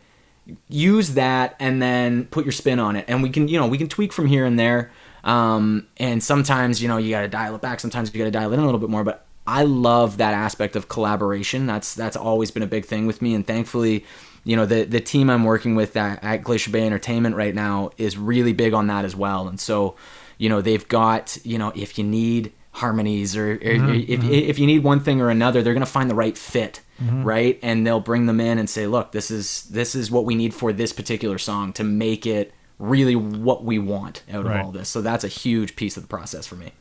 Use 0.67 1.13
that, 1.13 1.55
and 1.59 1.81
then 1.81 2.25
put 2.25 2.45
your 2.45 2.51
spin 2.51 2.77
on 2.77 2.95
it, 2.95 3.05
and 3.07 3.23
we 3.23 3.29
can, 3.29 3.47
you 3.47 3.59
know, 3.59 3.67
we 3.67 3.77
can 3.77 3.87
tweak 3.87 4.13
from 4.13 4.27
here 4.27 4.45
and 4.45 4.59
there. 4.59 4.91
Um, 5.23 5.87
and 5.97 6.21
sometimes, 6.21 6.81
you 6.81 6.89
know, 6.89 6.97
you 6.97 7.09
got 7.09 7.21
to 7.21 7.29
dial 7.29 7.55
it 7.55 7.61
back. 7.61 7.79
Sometimes 7.79 8.13
you 8.13 8.17
got 8.17 8.25
to 8.25 8.31
dial 8.31 8.51
it 8.51 8.55
in 8.55 8.59
a 8.59 8.65
little 8.65 8.79
bit 8.79 8.89
more. 8.89 9.05
But 9.05 9.25
I 9.45 9.63
love 9.63 10.17
that 10.17 10.33
aspect 10.33 10.75
of 10.75 10.87
collaboration. 10.87 11.65
That's 11.65 11.93
that's 11.93 12.15
always 12.15 12.51
been 12.51 12.63
a 12.63 12.67
big 12.67 12.85
thing 12.85 13.07
with 13.07 13.21
me, 13.21 13.33
and 13.33 13.45
thankfully, 13.45 14.05
you 14.43 14.55
know, 14.55 14.65
the 14.65 14.83
the 14.83 15.01
team 15.01 15.29
I'm 15.29 15.43
working 15.43 15.75
with 15.75 15.95
at, 15.97 16.23
at 16.23 16.43
Glacier 16.43 16.71
Bay 16.71 16.85
Entertainment 16.85 17.35
right 17.35 17.53
now 17.53 17.91
is 17.97 18.17
really 18.17 18.53
big 18.53 18.73
on 18.73 18.87
that 18.87 19.03
as 19.05 19.15
well. 19.15 19.47
And 19.47 19.59
so, 19.59 19.95
you 20.37 20.49
know, 20.49 20.61
they've 20.61 20.87
got 20.87 21.37
you 21.43 21.57
know, 21.57 21.73
if 21.75 21.97
you 21.97 22.03
need 22.03 22.53
harmonies 22.71 23.35
or, 23.35 23.53
or 23.53 23.57
mm-hmm, 23.57 24.11
if 24.11 24.21
mm-hmm. 24.21 24.31
if 24.31 24.59
you 24.59 24.65
need 24.65 24.83
one 24.83 25.01
thing 25.01 25.19
or 25.21 25.29
another, 25.29 25.61
they're 25.61 25.73
gonna 25.73 25.85
find 25.85 26.09
the 26.09 26.15
right 26.15 26.37
fit, 26.37 26.79
mm-hmm. 27.01 27.23
right? 27.23 27.59
And 27.61 27.85
they'll 27.85 27.99
bring 27.99 28.25
them 28.25 28.39
in 28.39 28.57
and 28.57 28.69
say, 28.69 28.87
look, 28.87 29.11
this 29.11 29.29
is 29.29 29.63
this 29.65 29.93
is 29.93 30.09
what 30.09 30.23
we 30.23 30.35
need 30.35 30.53
for 30.53 30.71
this 30.71 30.93
particular 30.93 31.37
song 31.37 31.73
to 31.73 31.83
make 31.83 32.25
it 32.25 32.53
really 32.79 33.15
what 33.15 33.63
we 33.63 33.77
want 33.77 34.23
out 34.31 34.45
Right. 34.45 34.59
of 34.59 34.65
all 34.65 34.71
this. 34.71 34.89
So 34.89 35.01
that's 35.01 35.23
a 35.23 35.29
huge 35.29 35.75
piece 35.75 35.97
of 35.97 36.03
the 36.03 36.09
process 36.09 36.47
for 36.47 36.55
me. 36.55 36.71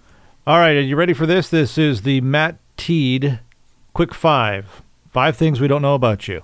All 0.46 0.58
right, 0.58 0.76
are 0.76 0.80
you 0.80 0.96
ready 0.96 1.12
for 1.12 1.24
this? 1.26 1.48
This 1.48 1.78
is 1.78 2.02
the 2.02 2.20
Matt 2.20 2.56
Teed 2.76 3.38
Quick 3.94 4.12
Five. 4.12 4.82
Five 5.10 5.36
things 5.36 5.60
we 5.60 5.68
don't 5.68 5.82
know 5.82 5.94
about 5.94 6.26
you. 6.26 6.42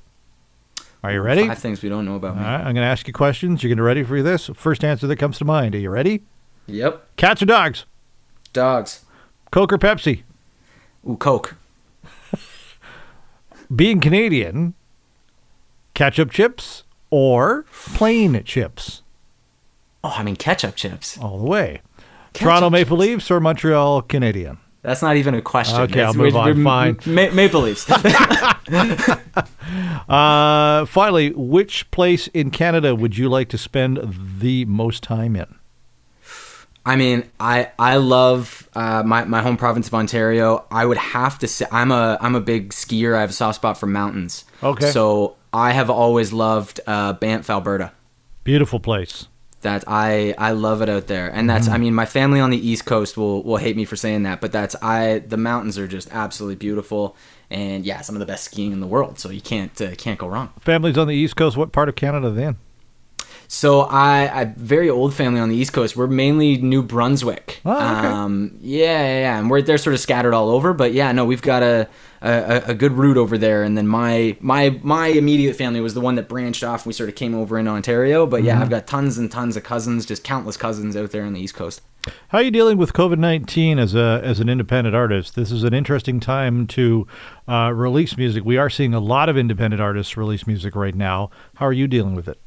Are 1.02 1.12
you 1.12 1.20
ready? 1.20 1.46
Five 1.48 1.58
things 1.58 1.82
we 1.82 1.88
don't 1.88 2.04
know 2.04 2.14
about 2.14 2.36
All 2.36 2.42
me. 2.42 2.42
right, 2.42 2.56
I'm 2.58 2.62
going 2.74 2.76
to 2.76 2.82
ask 2.82 3.06
you 3.08 3.12
questions. 3.12 3.62
You're 3.62 3.68
going 3.70 3.78
to 3.78 3.82
ready 3.82 4.04
for 4.04 4.22
this? 4.22 4.50
First 4.54 4.84
answer 4.84 5.06
that 5.06 5.16
comes 5.16 5.38
to 5.38 5.44
mind. 5.44 5.74
Are 5.74 5.78
you 5.78 5.90
ready? 5.90 6.22
Yep. 6.66 7.16
Cats 7.16 7.42
or 7.42 7.46
dogs? 7.46 7.86
Dogs. 8.52 9.04
Coke 9.50 9.72
or 9.72 9.78
Pepsi? 9.78 10.22
Ooh, 11.08 11.16
Coke. 11.16 11.56
Being 13.74 14.00
Canadian, 14.00 14.74
ketchup 15.94 16.30
chips 16.30 16.84
or 17.10 17.64
plain 17.72 18.42
chips? 18.44 19.02
Oh, 20.04 20.14
I 20.16 20.22
mean 20.22 20.36
ketchup 20.36 20.76
chips. 20.76 21.18
All 21.18 21.38
the 21.38 21.44
way. 21.44 21.80
Ketchup 22.32 22.46
Toronto 22.46 22.70
Maple 22.70 22.96
chips. 22.96 23.08
Leafs 23.08 23.30
or 23.30 23.40
Montreal 23.40 24.02
Canadian? 24.02 24.58
That's 24.82 25.02
not 25.02 25.16
even 25.16 25.34
a 25.34 25.42
question. 25.42 25.80
Okay, 25.82 26.02
I'll 26.02 26.14
move 26.14 26.34
we're- 26.34 26.50
on. 26.50 26.54
we're- 26.54 26.64
Fine. 26.64 26.98
Ma- 27.06 27.30
Maple 27.34 27.62
Leafs. 27.62 27.86
Uh, 30.08 30.86
finally, 30.86 31.30
which 31.32 31.90
place 31.90 32.28
in 32.28 32.50
Canada 32.50 32.94
would 32.94 33.18
you 33.18 33.28
like 33.28 33.48
to 33.50 33.58
spend 33.58 33.98
the 34.38 34.64
most 34.64 35.02
time 35.02 35.36
in? 35.36 35.54
I 36.86 36.96
mean, 36.96 37.24
I 37.38 37.70
I 37.78 37.96
love 37.98 38.66
uh, 38.74 39.02
my 39.02 39.24
my 39.24 39.42
home 39.42 39.58
province 39.58 39.88
of 39.88 39.94
Ontario. 39.94 40.64
I 40.70 40.86
would 40.86 40.96
have 40.96 41.38
to 41.40 41.46
say 41.46 41.66
I'm 41.70 41.90
a 41.92 42.16
I'm 42.22 42.34
a 42.34 42.40
big 42.40 42.70
skier. 42.70 43.14
I 43.14 43.20
have 43.20 43.30
a 43.30 43.34
soft 43.34 43.56
spot 43.56 43.76
for 43.78 43.86
mountains. 43.86 44.46
Okay. 44.62 44.90
So 44.90 45.36
I 45.52 45.72
have 45.72 45.90
always 45.90 46.32
loved 46.32 46.80
uh, 46.86 47.12
Banff, 47.12 47.50
Alberta. 47.50 47.92
Beautiful 48.44 48.80
place. 48.80 49.28
That 49.62 49.82
I 49.88 50.34
I 50.38 50.52
love 50.52 50.82
it 50.82 50.88
out 50.88 51.08
there, 51.08 51.28
and 51.28 51.50
that's 51.50 51.66
I 51.66 51.78
mean 51.78 51.92
my 51.92 52.06
family 52.06 52.38
on 52.38 52.50
the 52.50 52.68
East 52.68 52.84
Coast 52.84 53.16
will 53.16 53.42
will 53.42 53.56
hate 53.56 53.76
me 53.76 53.84
for 53.84 53.96
saying 53.96 54.22
that, 54.22 54.40
but 54.40 54.52
that's 54.52 54.76
I 54.80 55.18
the 55.18 55.36
mountains 55.36 55.78
are 55.78 55.88
just 55.88 56.12
absolutely 56.12 56.54
beautiful, 56.54 57.16
and 57.50 57.84
yeah, 57.84 58.00
some 58.02 58.14
of 58.14 58.20
the 58.20 58.26
best 58.26 58.44
skiing 58.44 58.70
in 58.70 58.78
the 58.78 58.86
world. 58.86 59.18
So 59.18 59.30
you 59.30 59.40
can't 59.40 59.80
uh, 59.80 59.96
can't 59.96 60.16
go 60.16 60.28
wrong. 60.28 60.52
Families 60.60 60.96
on 60.96 61.08
the 61.08 61.14
East 61.14 61.34
Coast. 61.34 61.56
What 61.56 61.72
part 61.72 61.88
of 61.88 61.96
Canada 61.96 62.30
then? 62.30 62.56
So 63.48 63.80
I, 63.80 64.42
I 64.42 64.44
very 64.44 64.90
old 64.90 65.14
family 65.14 65.40
on 65.40 65.48
the 65.48 65.56
East 65.56 65.72
Coast. 65.72 65.96
We're 65.96 66.06
mainly 66.06 66.58
New 66.58 66.82
Brunswick. 66.82 67.60
Oh, 67.64 67.72
okay. 67.72 68.06
Um, 68.06 68.58
yeah, 68.60 69.02
yeah, 69.02 69.20
yeah, 69.20 69.38
and 69.38 69.50
we're 69.50 69.62
they're 69.62 69.78
sort 69.78 69.94
of 69.94 70.00
scattered 70.00 70.34
all 70.34 70.50
over. 70.50 70.74
But 70.74 70.92
yeah, 70.92 71.10
no, 71.12 71.24
we've 71.24 71.42
got 71.42 71.62
a, 71.62 71.88
a 72.22 72.62
a 72.68 72.74
good 72.74 72.92
route 72.92 73.16
over 73.16 73.38
there. 73.38 73.62
And 73.62 73.76
then 73.76 73.86
my 73.86 74.36
my 74.40 74.78
my 74.82 75.08
immediate 75.08 75.54
family 75.56 75.80
was 75.80 75.94
the 75.94 76.00
one 76.00 76.14
that 76.16 76.28
branched 76.28 76.64
off. 76.64 76.80
and 76.82 76.86
We 76.86 76.92
sort 76.92 77.08
of 77.08 77.14
came 77.14 77.34
over 77.34 77.58
in 77.58 77.68
Ontario. 77.68 78.26
But 78.26 78.38
Mm-hmm. 78.38 78.46
yeah, 78.46 78.60
I've 78.60 78.70
got 78.70 78.86
tons 78.86 79.18
and 79.18 79.30
tons 79.30 79.56
of 79.56 79.62
cousins, 79.64 80.06
just 80.06 80.24
countless 80.24 80.56
cousins 80.56 80.96
out 80.96 81.10
there 81.10 81.24
on 81.24 81.32
the 81.32 81.40
East 81.40 81.54
Coast. 81.54 81.80
How 82.28 82.38
are 82.38 82.42
you 82.42 82.50
dealing 82.50 82.78
with 82.78 82.92
COVID 82.92 83.18
nineteen 83.18 83.78
as 83.78 83.94
a 83.94 84.20
as 84.24 84.40
an 84.40 84.48
independent 84.48 84.94
artist? 84.96 85.34
This 85.34 85.50
is 85.52 85.64
an 85.64 85.74
interesting 85.74 86.20
time 86.20 86.66
to 86.68 87.06
uh, 87.46 87.72
release 87.74 88.16
music. 88.16 88.44
We 88.44 88.56
are 88.56 88.70
seeing 88.70 88.94
a 88.94 89.00
lot 89.00 89.28
of 89.28 89.36
independent 89.36 89.82
artists 89.82 90.16
release 90.16 90.46
music 90.46 90.74
right 90.74 90.94
now. 90.94 91.30
How 91.56 91.66
are 91.66 91.72
you 91.72 91.86
dealing 91.86 92.14
with 92.14 92.28
it? 92.28 92.38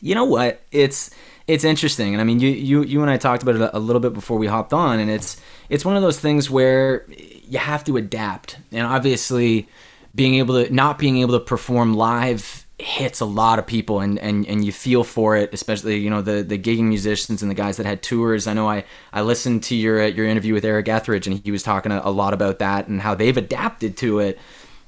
You 0.00 0.14
know 0.14 0.24
what? 0.24 0.62
It's 0.70 1.10
it's 1.46 1.64
interesting, 1.64 2.14
and 2.14 2.20
I 2.20 2.24
mean, 2.24 2.40
you 2.40 2.48
you 2.48 2.82
you 2.82 3.02
and 3.02 3.10
I 3.10 3.18
talked 3.18 3.42
about 3.42 3.56
it 3.56 3.70
a, 3.74 3.78
little 3.78 4.00
bit 4.00 4.14
before 4.14 4.38
we 4.38 4.46
hopped 4.46 4.72
on, 4.72 4.98
and 4.98 5.10
it's 5.10 5.36
it's 5.68 5.84
one 5.84 5.94
of 5.94 6.02
those 6.02 6.18
things 6.18 6.48
where 6.48 7.04
you 7.08 7.58
have 7.58 7.84
to 7.84 7.98
adapt, 7.98 8.58
and 8.72 8.86
obviously, 8.86 9.68
being 10.14 10.36
able 10.36 10.64
to 10.64 10.72
not 10.72 10.98
being 10.98 11.18
able 11.18 11.38
to 11.38 11.44
perform 11.44 11.94
live 11.94 12.64
hits 12.78 13.20
a 13.20 13.26
lot 13.26 13.58
of 13.58 13.66
people, 13.66 14.00
and 14.00 14.18
and 14.20 14.46
and 14.46 14.64
you 14.64 14.72
feel 14.72 15.04
for 15.04 15.36
it, 15.36 15.52
especially 15.52 15.98
you 15.98 16.08
know 16.08 16.22
the 16.22 16.42
the 16.42 16.58
gigging 16.58 16.84
musicians 16.84 17.42
and 17.42 17.50
the 17.50 17.54
guys 17.54 17.76
that 17.76 17.84
had 17.84 18.02
tours. 18.02 18.46
I 18.46 18.54
know 18.54 18.66
I 18.66 18.84
I 19.12 19.20
listened 19.20 19.64
to 19.64 19.74
your 19.74 20.06
your 20.06 20.26
interview 20.26 20.54
with 20.54 20.64
Eric 20.64 20.88
Ethridge, 20.88 21.26
and 21.26 21.42
he 21.44 21.50
was 21.50 21.62
talking 21.62 21.92
a, 21.92 22.00
a 22.04 22.10
lot 22.10 22.32
about 22.32 22.58
that 22.60 22.88
and 22.88 23.02
how 23.02 23.14
they've 23.14 23.36
adapted 23.36 23.98
to 23.98 24.20
it 24.20 24.38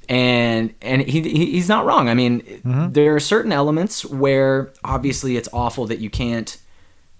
and 0.09 0.73
and 0.81 1.01
he, 1.01 1.21
he 1.21 1.45
he's 1.51 1.69
not 1.69 1.85
wrong. 1.85 2.09
I 2.09 2.13
mean, 2.13 2.43
there 2.93 3.15
are 3.15 3.19
certain 3.19 3.51
elements 3.51 4.05
where 4.05 4.71
obviously 4.83 5.37
it's 5.37 5.49
awful 5.53 5.85
that 5.87 5.99
you 5.99 6.09
can't 6.09 6.57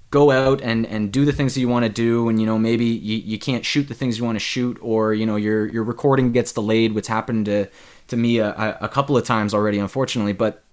go 0.09 0.31
out 0.31 0.61
and 0.61 0.85
and 0.85 1.11
do 1.11 1.25
the 1.25 1.33
things 1.33 1.53
that 1.53 1.59
you 1.59 1.67
want 1.67 1.83
to 1.83 1.89
do, 1.91 2.29
and 2.29 2.39
you 2.39 2.45
know 2.45 2.57
maybe 2.57 2.85
you, 2.85 3.17
you 3.17 3.37
can't 3.37 3.65
shoot 3.65 3.87
the 3.87 3.93
things 3.93 4.17
you 4.17 4.23
want 4.25 4.35
to 4.37 4.39
shoot, 4.39 4.77
or 4.81 5.13
you 5.13 5.25
know 5.25 5.35
your 5.35 5.65
your 5.67 5.83
recording 5.83 6.31
gets 6.31 6.53
delayed, 6.53 6.93
which 6.93 7.07
happened 7.07 7.45
to 7.47 7.67
to 8.07 8.15
me 8.17 8.37
a, 8.37 8.49
a- 8.51 8.77
a 8.81 8.89
couple 8.89 9.17
of 9.17 9.25
times 9.25 9.53
already, 9.53 9.79
unfortunately. 9.79 10.33
But 10.33 10.63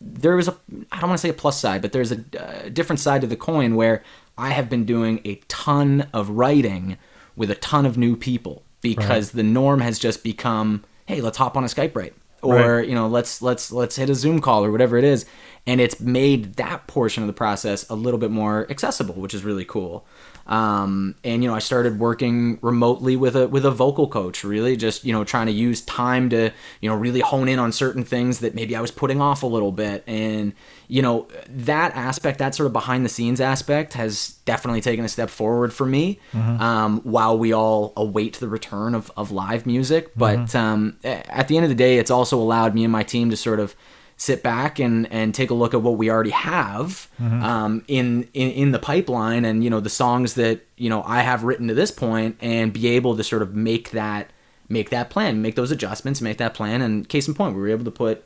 there 0.00 0.36
was 0.36 0.48
a 0.48 0.56
I 0.92 1.00
don't 1.00 1.10
want 1.10 1.18
to 1.20 1.26
say 1.26 1.30
a 1.30 1.34
plus 1.34 1.58
side, 1.58 1.82
but 1.82 1.92
there's 1.92 2.12
a, 2.12 2.18
uh 2.38 2.68
different 2.68 3.00
side 3.00 3.20
to 3.22 3.26
the 3.26 3.36
coin 3.36 3.74
where 3.74 4.02
I 4.38 4.50
have 4.50 4.68
been 4.70 4.84
doing 4.84 5.20
a 5.24 5.36
ton 5.48 6.08
of 6.12 6.30
writing 6.30 6.98
with 7.36 7.50
a 7.50 7.54
ton 7.56 7.84
of 7.86 7.96
new 7.98 8.14
people 8.16 8.62
because 8.80 9.30
the 9.32 9.42
norm 9.42 9.80
has 9.80 9.98
just 9.98 10.22
become, 10.22 10.84
hey, 11.06 11.20
let's 11.20 11.38
hop 11.38 11.56
on 11.56 11.64
a 11.64 11.68
Skype 11.68 11.94
right 11.96 12.14
or 12.42 12.76
Right. 12.78 12.88
you 12.88 12.94
know 12.94 13.08
let's 13.08 13.40
let's 13.42 13.72
let's 13.72 13.96
hit 13.96 14.10
a 14.10 14.14
Zoom 14.14 14.40
call 14.40 14.64
or 14.64 14.70
whatever 14.70 14.96
it 14.96 15.04
is, 15.04 15.24
and 15.66 15.80
it's 15.80 15.98
made 16.00 16.54
that 16.54 16.86
portion 16.86 17.22
of 17.22 17.26
the 17.26 17.32
process 17.32 17.88
a 17.88 17.94
little 17.94 18.18
bit 18.18 18.30
more 18.30 18.66
accessible, 18.70 19.14
which 19.14 19.34
is 19.34 19.44
really 19.44 19.64
cool. 19.64 20.06
Um, 20.46 21.14
and 21.24 21.42
you 21.42 21.48
know, 21.48 21.54
I 21.54 21.58
started 21.58 21.98
working 21.98 22.58
remotely 22.60 23.16
with 23.16 23.34
a 23.34 23.48
with 23.48 23.64
a 23.64 23.70
vocal 23.70 24.08
coach, 24.08 24.44
really 24.44 24.76
just 24.76 25.04
you 25.04 25.12
know 25.12 25.24
trying 25.24 25.46
to 25.46 25.52
use 25.52 25.80
time 25.80 26.28
to 26.30 26.50
you 26.80 26.90
know 26.90 26.96
really 26.96 27.20
hone 27.20 27.48
in 27.48 27.58
on 27.58 27.72
certain 27.72 28.04
things 28.04 28.40
that 28.40 28.54
maybe 28.54 28.76
I 28.76 28.80
was 28.80 28.90
putting 28.90 29.20
off 29.20 29.42
a 29.42 29.46
little 29.46 29.72
bit, 29.72 30.04
and 30.06 30.52
you 30.88 31.00
know 31.00 31.28
that 31.48 31.96
aspect, 31.96 32.38
that 32.40 32.54
sort 32.54 32.66
of 32.66 32.72
behind 32.72 33.04
the 33.04 33.08
scenes 33.08 33.40
aspect, 33.40 33.94
has 33.94 34.34
definitely 34.44 34.82
taken 34.82 35.04
a 35.04 35.08
step 35.08 35.30
forward 35.30 35.72
for 35.72 35.86
me. 35.86 36.20
Um, 36.34 37.00
while 37.00 37.38
we 37.38 37.52
all 37.54 37.92
await 37.96 38.36
the 38.36 38.48
return 38.48 38.94
of 38.94 39.10
of 39.16 39.30
live 39.30 39.64
music, 39.64 40.10
but 40.14 40.54
um, 40.54 40.98
at 41.04 41.48
the 41.48 41.56
end 41.56 41.64
of 41.64 41.70
the 41.70 41.74
day, 41.74 41.98
it's 41.98 42.10
also 42.10 42.38
allowed 42.38 42.74
me 42.74 42.84
and 42.84 42.92
my 42.92 43.02
team 43.02 43.30
to 43.30 43.36
sort 43.36 43.60
of 43.60 43.74
sit 44.16 44.42
back 44.42 44.78
and 44.78 45.10
and 45.12 45.34
take 45.34 45.50
a 45.50 45.54
look 45.54 45.74
at 45.74 45.82
what 45.82 45.96
we 45.96 46.10
already 46.10 46.30
have 46.30 47.08
um, 47.20 47.84
in, 47.88 48.28
in 48.32 48.50
in 48.50 48.72
the 48.72 48.78
pipeline 48.78 49.44
and 49.44 49.64
you 49.64 49.70
know 49.70 49.80
the 49.80 49.90
songs 49.90 50.34
that 50.34 50.60
you 50.76 50.88
know 50.88 51.02
I 51.02 51.20
have 51.20 51.44
written 51.44 51.68
to 51.68 51.74
this 51.74 51.90
point 51.90 52.36
and 52.40 52.72
be 52.72 52.88
able 52.88 53.16
to 53.16 53.24
sort 53.24 53.42
of 53.42 53.54
make 53.54 53.90
that 53.90 54.30
make 54.68 54.90
that 54.90 55.10
plan 55.10 55.42
make 55.42 55.56
those 55.56 55.70
adjustments 55.70 56.20
make 56.20 56.38
that 56.38 56.54
plan. 56.54 56.80
And 56.80 57.08
case 57.08 57.28
in 57.28 57.34
point 57.34 57.54
we 57.54 57.60
were 57.60 57.68
able 57.68 57.84
to 57.84 57.90
put 57.90 58.24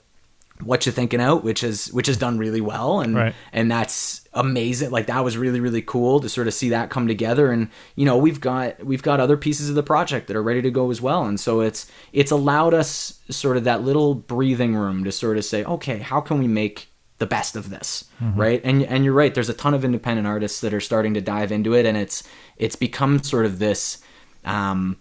what 0.62 0.86
you 0.86 0.92
thinking 0.92 1.20
out 1.20 1.44
which 1.44 1.62
is 1.62 1.92
which 1.92 2.06
has 2.06 2.16
done 2.16 2.38
really 2.38 2.60
well. 2.60 3.00
And 3.00 3.14
Right. 3.14 3.34
and 3.52 3.70
that's 3.70 4.22
amazing. 4.34 4.90
Like 4.90 5.06
that 5.06 5.24
was 5.24 5.36
really 5.36 5.60
really 5.60 5.82
cool 5.82 6.20
to 6.20 6.28
sort 6.28 6.46
of 6.48 6.54
see 6.54 6.68
that 6.70 6.90
come 6.90 7.06
together. 7.08 7.50
And 7.52 7.68
you 7.96 8.04
know 8.04 8.16
we've 8.16 8.40
got 8.40 8.84
we've 8.84 9.02
got 9.02 9.20
other 9.20 9.36
pieces 9.36 9.68
of 9.68 9.74
the 9.74 9.82
project 9.82 10.26
that 10.26 10.36
are 10.36 10.42
ready 10.42 10.62
to 10.62 10.70
go 10.70 10.90
as 10.90 11.00
well. 11.00 11.24
And 11.24 11.38
so 11.38 11.60
it's 11.60 11.90
it's 12.12 12.30
allowed 12.30 12.74
us 12.74 13.20
sort 13.30 13.56
of 13.56 13.64
that 13.64 13.82
little 13.82 14.14
breathing 14.14 14.74
room 14.74 15.04
to 15.04 15.12
sort 15.12 15.36
of 15.36 15.44
say 15.44 15.64
okay 15.64 15.98
how 15.98 16.20
can 16.20 16.38
we 16.38 16.48
make 16.48 16.88
the 17.18 17.26
best 17.26 17.56
of 17.56 17.68
this? 17.70 18.04
Right? 18.20 18.60
And 18.64 18.84
and 18.84 19.04
you're 19.04 19.14
right. 19.14 19.34
There's 19.34 19.48
a 19.48 19.54
ton 19.54 19.74
of 19.74 19.84
independent 19.84 20.26
artists 20.26 20.60
that 20.60 20.72
are 20.72 20.80
starting 20.80 21.14
to 21.14 21.20
dive 21.20 21.50
into 21.50 21.74
it. 21.74 21.84
And 21.86 21.96
it's 21.96 22.22
it's 22.56 22.76
become 22.76 23.22
sort 23.22 23.44
of 23.46 23.58
this 23.58 23.98
um 24.44 24.96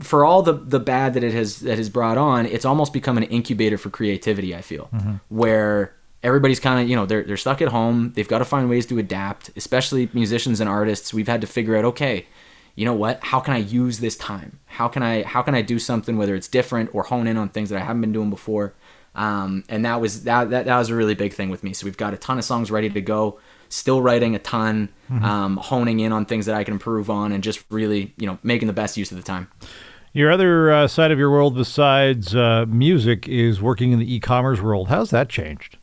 for 0.00 0.24
all 0.24 0.42
the 0.42 0.52
the 0.54 0.80
bad 0.80 1.14
that 1.14 1.24
it 1.24 1.32
has 1.34 1.60
that 1.60 1.78
has 1.78 1.88
brought 1.88 2.18
on, 2.18 2.46
it's 2.46 2.64
almost 2.64 2.92
become 2.92 3.16
an 3.16 3.24
incubator 3.24 3.78
for 3.78 3.90
creativity. 3.90 4.54
I 4.54 4.62
feel 4.62 4.88
where 5.28 5.94
everybody's 6.22 6.60
kind 6.60 6.80
of 6.80 6.88
you 6.88 6.96
know 6.96 7.06
they're 7.06 7.22
they're 7.22 7.36
stuck 7.36 7.60
at 7.62 7.68
home. 7.68 8.12
They've 8.14 8.28
got 8.28 8.38
to 8.38 8.44
find 8.44 8.68
ways 8.68 8.86
to 8.86 8.98
adapt, 8.98 9.50
especially 9.56 10.08
musicians 10.12 10.60
and 10.60 10.68
artists. 10.68 11.12
We've 11.12 11.28
had 11.28 11.40
to 11.40 11.46
figure 11.46 11.76
out 11.76 11.84
okay, 11.84 12.26
you 12.74 12.84
know 12.84 12.94
what? 12.94 13.22
How 13.22 13.40
can 13.40 13.54
I 13.54 13.58
use 13.58 13.98
this 14.00 14.16
time? 14.16 14.58
How 14.66 14.88
can 14.88 15.02
I 15.02 15.22
how 15.22 15.42
can 15.42 15.54
I 15.54 15.62
do 15.62 15.78
something 15.78 16.16
whether 16.16 16.34
it's 16.34 16.48
different 16.48 16.94
or 16.94 17.02
hone 17.04 17.26
in 17.26 17.36
on 17.36 17.48
things 17.48 17.70
that 17.70 17.78
I 17.80 17.84
haven't 17.84 18.00
been 18.00 18.12
doing 18.12 18.30
before? 18.30 18.74
Um, 19.14 19.64
and 19.68 19.84
that 19.84 20.00
was 20.00 20.24
that, 20.24 20.50
that 20.50 20.64
that 20.66 20.78
was 20.78 20.88
a 20.88 20.94
really 20.94 21.14
big 21.14 21.34
thing 21.34 21.50
with 21.50 21.62
me. 21.62 21.72
So 21.74 21.84
we've 21.84 21.96
got 21.96 22.14
a 22.14 22.16
ton 22.16 22.38
of 22.38 22.44
songs 22.44 22.70
ready 22.70 22.88
to 22.90 23.00
go. 23.00 23.38
Still 23.72 24.02
writing 24.02 24.34
a 24.34 24.38
ton, 24.38 24.90
um, 25.22 25.56
honing 25.56 26.00
in 26.00 26.12
on 26.12 26.26
things 26.26 26.44
that 26.44 26.54
I 26.54 26.62
can 26.62 26.74
improve 26.74 27.08
on, 27.08 27.32
and 27.32 27.42
just 27.42 27.64
really, 27.70 28.12
you 28.18 28.26
know, 28.26 28.38
making 28.42 28.66
the 28.66 28.74
best 28.74 28.98
use 28.98 29.10
of 29.10 29.16
the 29.16 29.22
time. 29.22 29.48
Your 30.12 30.30
other 30.30 30.70
uh, 30.70 30.88
side 30.88 31.10
of 31.10 31.18
your 31.18 31.30
world 31.30 31.54
besides 31.54 32.36
uh, 32.36 32.66
music 32.68 33.26
is 33.28 33.62
working 33.62 33.92
in 33.92 33.98
the 33.98 34.14
e-commerce 34.14 34.60
world. 34.60 34.88
How's 34.88 35.08
that 35.08 35.30
changed? 35.30 35.78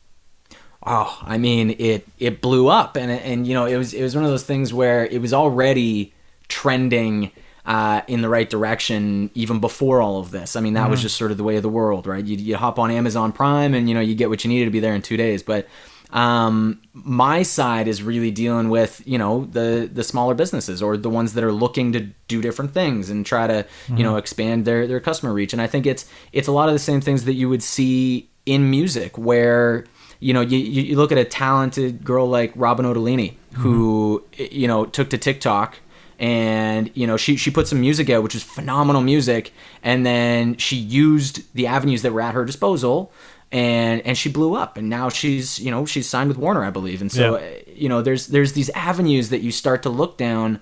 Oh, 0.86 1.18
I 1.22 1.36
mean, 1.36 1.74
it 1.78 2.06
it 2.20 2.40
blew 2.40 2.68
up, 2.68 2.96
and 2.96 3.10
and 3.10 3.44
you 3.46 3.54
know, 3.54 3.66
it 3.66 3.76
was 3.76 3.92
it 3.92 4.02
was 4.02 4.14
one 4.14 4.24
of 4.24 4.30
those 4.30 4.44
things 4.44 4.72
where 4.72 5.04
it 5.04 5.20
was 5.20 5.34
already 5.34 6.14
trending 6.46 7.32
uh, 7.66 8.02
in 8.06 8.22
the 8.22 8.28
right 8.28 8.48
direction 8.48 9.30
even 9.34 9.60
before 9.60 10.00
all 10.00 10.20
of 10.20 10.30
this. 10.30 10.56
I 10.56 10.60
mean, 10.60 10.74
that 10.74 10.88
was 10.88 11.02
just 11.02 11.16
sort 11.16 11.30
of 11.30 11.36
the 11.36 11.44
way 11.44 11.56
of 11.56 11.62
the 11.62 11.68
world, 11.68 12.06
right? 12.06 12.24
You 12.24 12.36
you 12.36 12.56
hop 12.56 12.78
on 12.78 12.90
Amazon 12.90 13.32
Prime, 13.32 13.74
and 13.74 13.88
you 13.88 13.94
know, 13.94 14.00
you 14.00 14.14
get 14.14 14.28
what 14.30 14.44
you 14.44 14.48
needed 14.48 14.66
to 14.66 14.70
be 14.70 14.80
there 14.80 14.94
in 14.94 15.02
two 15.02 15.16
days. 15.16 15.42
But 15.42 15.68
um, 16.12 16.80
my 16.92 17.42
side 17.42 17.88
is 17.88 18.02
really 18.02 18.30
dealing 18.30 18.68
with 18.68 19.02
you 19.06 19.18
know 19.18 19.46
the 19.46 19.88
the 19.92 20.04
smaller 20.04 20.34
businesses 20.34 20.82
or 20.82 20.96
the 20.96 21.10
ones 21.10 21.34
that 21.34 21.44
are 21.44 21.52
looking 21.52 21.92
to 21.92 22.00
do 22.28 22.42
different 22.42 22.72
things 22.72 23.10
and 23.10 23.24
try 23.24 23.46
to 23.46 23.66
you 23.88 24.02
know 24.02 24.16
expand 24.16 24.64
their 24.64 24.86
their 24.86 25.00
customer 25.00 25.32
reach. 25.32 25.52
And 25.52 25.62
I 25.62 25.66
think 25.66 25.86
it's 25.86 26.10
it's 26.32 26.48
a 26.48 26.52
lot 26.52 26.68
of 26.68 26.74
the 26.74 26.80
same 26.80 27.00
things 27.00 27.24
that 27.24 27.34
you 27.34 27.48
would 27.48 27.62
see 27.62 28.28
in 28.46 28.70
music 28.70 29.16
where 29.16 29.84
you 30.20 30.34
know, 30.34 30.42
you, 30.42 30.58
you 30.58 30.96
look 30.96 31.12
at 31.12 31.18
a 31.18 31.24
talented 31.24 32.04
girl 32.04 32.28
like 32.28 32.52
Robyn 32.54 32.84
Ottolini, 32.84 33.34
who 33.54 34.22
you 34.36 34.68
know 34.68 34.84
took 34.84 35.10
to 35.10 35.18
TikTok, 35.18 35.78
and 36.18 36.90
you 36.94 37.06
know 37.06 37.16
she 37.16 37.36
she 37.36 37.50
put 37.50 37.66
some 37.66 37.80
music 37.80 38.10
out, 38.10 38.22
which 38.22 38.34
is 38.34 38.42
phenomenal 38.42 39.00
music, 39.00 39.52
and 39.82 40.04
then 40.04 40.56
she 40.58 40.76
used 40.76 41.42
the 41.54 41.66
avenues 41.66 42.02
that 42.02 42.12
were 42.12 42.20
at 42.20 42.34
her 42.34 42.44
disposal, 42.44 43.10
and 43.52 44.00
and 44.06 44.16
she 44.16 44.28
blew 44.30 44.54
up, 44.54 44.76
and 44.76 44.88
now 44.88 45.08
she's 45.08 45.58
you 45.58 45.70
know 45.70 45.84
she's 45.86 46.08
signed 46.08 46.28
with 46.28 46.38
Warner, 46.38 46.62
I 46.64 46.70
believe, 46.70 47.00
and 47.00 47.10
so 47.10 47.38
Yeah. 47.38 47.50
you 47.74 47.88
know 47.88 48.02
there's 48.02 48.28
there's 48.28 48.52
these 48.52 48.70
avenues 48.70 49.30
that 49.30 49.40
you 49.40 49.50
start 49.52 49.82
to 49.84 49.90
look 49.90 50.16
down 50.16 50.60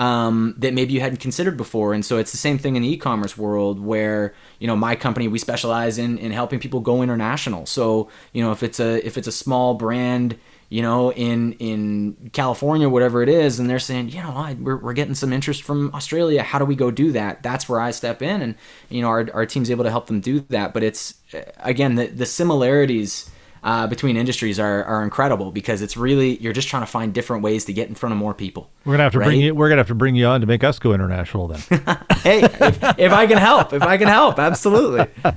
um, 0.00 0.54
that 0.56 0.72
maybe 0.72 0.94
you 0.94 1.00
hadn't 1.00 1.20
considered 1.20 1.58
before. 1.58 1.92
And 1.92 2.02
so 2.02 2.16
it's 2.16 2.32
the 2.32 2.38
same 2.38 2.56
thing 2.56 2.74
in 2.74 2.82
the 2.82 2.90
e-commerce 2.90 3.36
world 3.36 3.78
where, 3.78 4.34
you 4.58 4.66
know, 4.66 4.74
my 4.74 4.96
company, 4.96 5.28
we 5.28 5.38
specialize 5.38 5.98
in, 5.98 6.16
in 6.16 6.32
helping 6.32 6.58
people 6.58 6.80
go 6.80 7.02
international. 7.02 7.66
So, 7.66 8.08
you 8.32 8.42
know, 8.42 8.50
if 8.50 8.62
it's 8.62 8.80
a, 8.80 9.06
if 9.06 9.18
it's 9.18 9.28
a 9.28 9.32
small 9.32 9.74
brand, 9.74 10.38
you 10.70 10.80
know, 10.80 11.12
in, 11.12 11.52
in 11.54 12.30
California, 12.32 12.88
whatever 12.88 13.22
it 13.22 13.28
is, 13.28 13.60
and 13.60 13.68
they're 13.68 13.78
saying, 13.78 14.08
you 14.08 14.22
know, 14.22 14.32
I, 14.34 14.56
we're, 14.58 14.78
we're 14.78 14.94
getting 14.94 15.14
some 15.14 15.34
interest 15.34 15.64
from 15.64 15.94
Australia. 15.94 16.42
How 16.42 16.58
do 16.58 16.64
we 16.64 16.76
go 16.76 16.90
do 16.90 17.12
that? 17.12 17.42
That's 17.42 17.68
where 17.68 17.80
I 17.80 17.90
step 17.90 18.22
in. 18.22 18.40
And, 18.40 18.54
you 18.88 19.02
know, 19.02 19.08
our, 19.08 19.28
our 19.34 19.44
team's 19.44 19.70
able 19.70 19.84
to 19.84 19.90
help 19.90 20.06
them 20.06 20.20
do 20.20 20.40
that. 20.48 20.72
But 20.72 20.82
it's, 20.82 21.14
again, 21.58 21.96
the, 21.96 22.06
the 22.06 22.24
similarities 22.24 23.28
uh, 23.62 23.86
between 23.86 24.16
industries 24.16 24.58
are, 24.58 24.84
are 24.84 25.02
incredible 25.02 25.52
because 25.52 25.82
it's 25.82 25.96
really 25.96 26.38
you're 26.38 26.52
just 26.52 26.68
trying 26.68 26.82
to 26.82 26.86
find 26.86 27.12
different 27.12 27.42
ways 27.42 27.64
to 27.66 27.72
get 27.72 27.88
in 27.88 27.94
front 27.94 28.12
of 28.12 28.18
more 28.18 28.34
people. 28.34 28.70
We're 28.84 28.94
gonna 28.94 29.04
have 29.04 29.12
to 29.12 29.18
bring 29.20 29.40
you. 29.40 29.54
We're 29.54 29.68
gonna 29.68 29.80
have 29.80 29.88
to 29.88 29.94
bring 29.94 30.14
you 30.14 30.26
on 30.26 30.40
to 30.40 30.46
make 30.46 30.64
us 30.64 30.78
go 30.78 30.92
international 30.92 31.48
then. 31.48 31.60
hey, 32.22 32.42
if, 32.42 32.82
if 32.98 33.12
I 33.12 33.26
can 33.26 33.38
help, 33.38 33.72
if 33.72 33.82
I 33.82 33.96
can 33.96 34.08
help, 34.08 34.38
absolutely. 34.38 35.06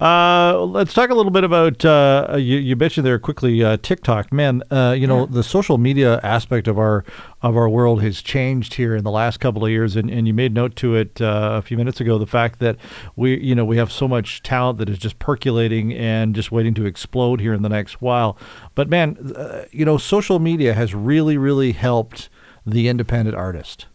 Uh, 0.00 0.58
let's 0.64 0.94
talk 0.94 1.10
a 1.10 1.14
little 1.14 1.32
bit 1.32 1.44
about 1.44 1.84
uh, 1.84 2.36
you, 2.36 2.56
you 2.58 2.74
mentioned 2.74 3.04
there 3.04 3.18
quickly 3.18 3.62
uh, 3.62 3.76
TikTok. 3.82 4.32
Man, 4.32 4.62
uh, 4.70 4.94
you 4.96 5.06
know 5.06 5.26
the 5.26 5.42
social 5.42 5.76
media 5.76 6.20
aspect 6.22 6.68
of 6.68 6.78
our 6.78 7.04
of 7.42 7.56
our 7.56 7.68
world 7.68 8.02
has 8.02 8.20
changed 8.20 8.74
here 8.74 8.94
in 8.94 9.04
the 9.04 9.10
last 9.10 9.40
couple 9.40 9.64
of 9.64 9.70
years, 9.70 9.96
and, 9.96 10.10
and 10.10 10.26
you 10.26 10.34
made 10.34 10.52
note 10.52 10.76
to 10.76 10.94
it 10.94 11.20
uh, 11.20 11.52
a 11.54 11.62
few 11.62 11.76
minutes 11.76 12.00
ago. 12.00 12.18
The 12.18 12.26
fact 12.26 12.58
that 12.58 12.76
we 13.16 13.38
you 13.40 13.54
know 13.54 13.64
we 13.64 13.76
have 13.76 13.90
so 13.90 14.06
much 14.06 14.42
talent 14.42 14.78
that 14.78 14.88
is 14.88 14.98
just 14.98 15.18
percolating 15.18 15.92
and 15.94 16.34
just 16.34 16.52
waiting 16.52 16.74
to 16.74 16.86
explode 16.86 17.40
here 17.40 17.54
in 17.54 17.62
the 17.62 17.68
next 17.68 18.02
while. 18.02 18.36
But 18.74 18.88
man, 18.88 19.34
uh, 19.34 19.64
you 19.70 19.84
know 19.84 19.96
social 19.96 20.38
media 20.38 20.74
has 20.74 20.94
really 20.94 21.36
really 21.38 21.72
helped 21.72 22.28
the 22.66 22.88
independent 22.88 23.36
artist. 23.36 23.86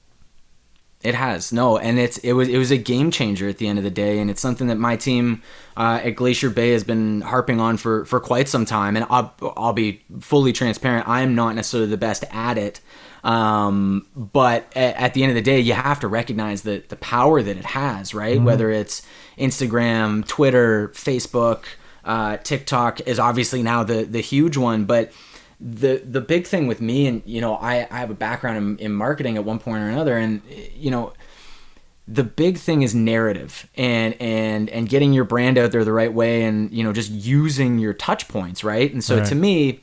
It 1.06 1.14
has 1.14 1.54
no, 1.54 1.78
and 1.78 2.00
it's 2.00 2.18
it 2.20 2.34
was 2.34 2.48
it 2.48 2.58
was 2.58 2.72
a 2.72 2.78
game 2.78 3.12
changer 3.12 3.48
at 3.48 3.60
the 3.60 3.68
end 3.68 3.78
of 3.78 3.84
the 3.84 3.92
day, 3.92 4.18
and 4.18 4.32
it's 4.32 4.42
something 4.42 4.68
that 4.68 4.78
my 4.78 4.96
team 4.96 5.44
uh, 5.78 6.00
at 6.04 6.16
Glacier 6.16 6.50
Bay 6.50 6.72
has 6.72 6.84
been 6.84 7.22
harping 7.22 7.60
on 7.60 7.78
for 7.78 8.06
for 8.06 8.20
quite 8.20 8.50
some 8.50 8.66
time. 8.66 8.98
And 8.98 9.06
I'll, 9.12 9.32
I'll 9.56 9.74
be 9.74 10.02
fully 10.20 10.52
transparent. 10.52 11.08
I 11.08 11.22
am 11.22 11.36
not 11.36 11.54
necessarily 11.54 11.92
the 11.92 11.98
best 11.98 12.24
at 12.32 12.58
it, 12.58 12.82
um, 13.26 14.08
but 14.16 14.72
at, 14.76 14.96
at 14.96 15.14
the 15.14 15.24
end 15.24 15.32
of 15.32 15.36
the 15.36 15.42
day, 15.42 15.60
you 15.60 15.74
have 15.74 16.00
to 16.02 16.08
recognize 16.08 16.62
the 16.62 16.84
the 16.88 16.96
power 16.96 17.42
that 17.42 17.58
it 17.58 17.66
has, 17.66 18.14
right? 18.14 18.40
Whether 18.42 18.70
it's 18.72 19.02
Instagram, 19.38 20.26
Twitter, 20.28 20.90
Facebook, 20.90 21.64
uh, 22.06 22.38
TikTok 22.38 23.02
is 23.02 23.20
obviously 23.20 23.64
now 23.64 23.84
the 23.84 24.04
the 24.04 24.22
huge 24.22 24.58
one, 24.58 24.86
but 24.86 25.12
the 25.60 26.04
the 26.06 26.22
big 26.22 26.46
thing 26.46 26.68
with 26.68 26.82
me 26.82 27.08
and 27.08 27.24
you 27.26 27.42
know 27.42 27.56
I, 27.56 27.88
I 27.90 28.00
have 28.00 28.12
a 28.12 28.16
background 28.16 28.58
in, 28.58 28.86
in 28.88 28.92
marketing 28.92 29.38
at 29.38 29.46
one 29.46 29.58
point 29.58 29.82
or 29.82 29.88
another 29.88 30.18
and 30.18 30.42
you 30.76 30.92
know 30.92 31.14
the 32.10 32.26
big 32.26 32.58
thing 32.58 32.82
is 32.82 32.94
narrative 32.94 33.66
and 33.76 34.16
and 34.20 34.70
and 34.70 34.90
getting 34.90 35.14
your 35.14 35.24
brand 35.24 35.58
out 35.58 35.72
there 35.72 35.86
the 35.86 35.94
right 35.94 36.14
way 36.14 36.44
and 36.44 36.72
you 36.72 36.84
know 36.84 36.92
just 36.92 37.10
using 37.10 37.80
your 37.80 37.94
touch 37.94 38.28
points 38.28 38.66
right 38.66 38.92
and 38.92 39.02
so 39.02 39.16
Right. 39.18 39.26
to 39.28 39.34
me 39.36 39.80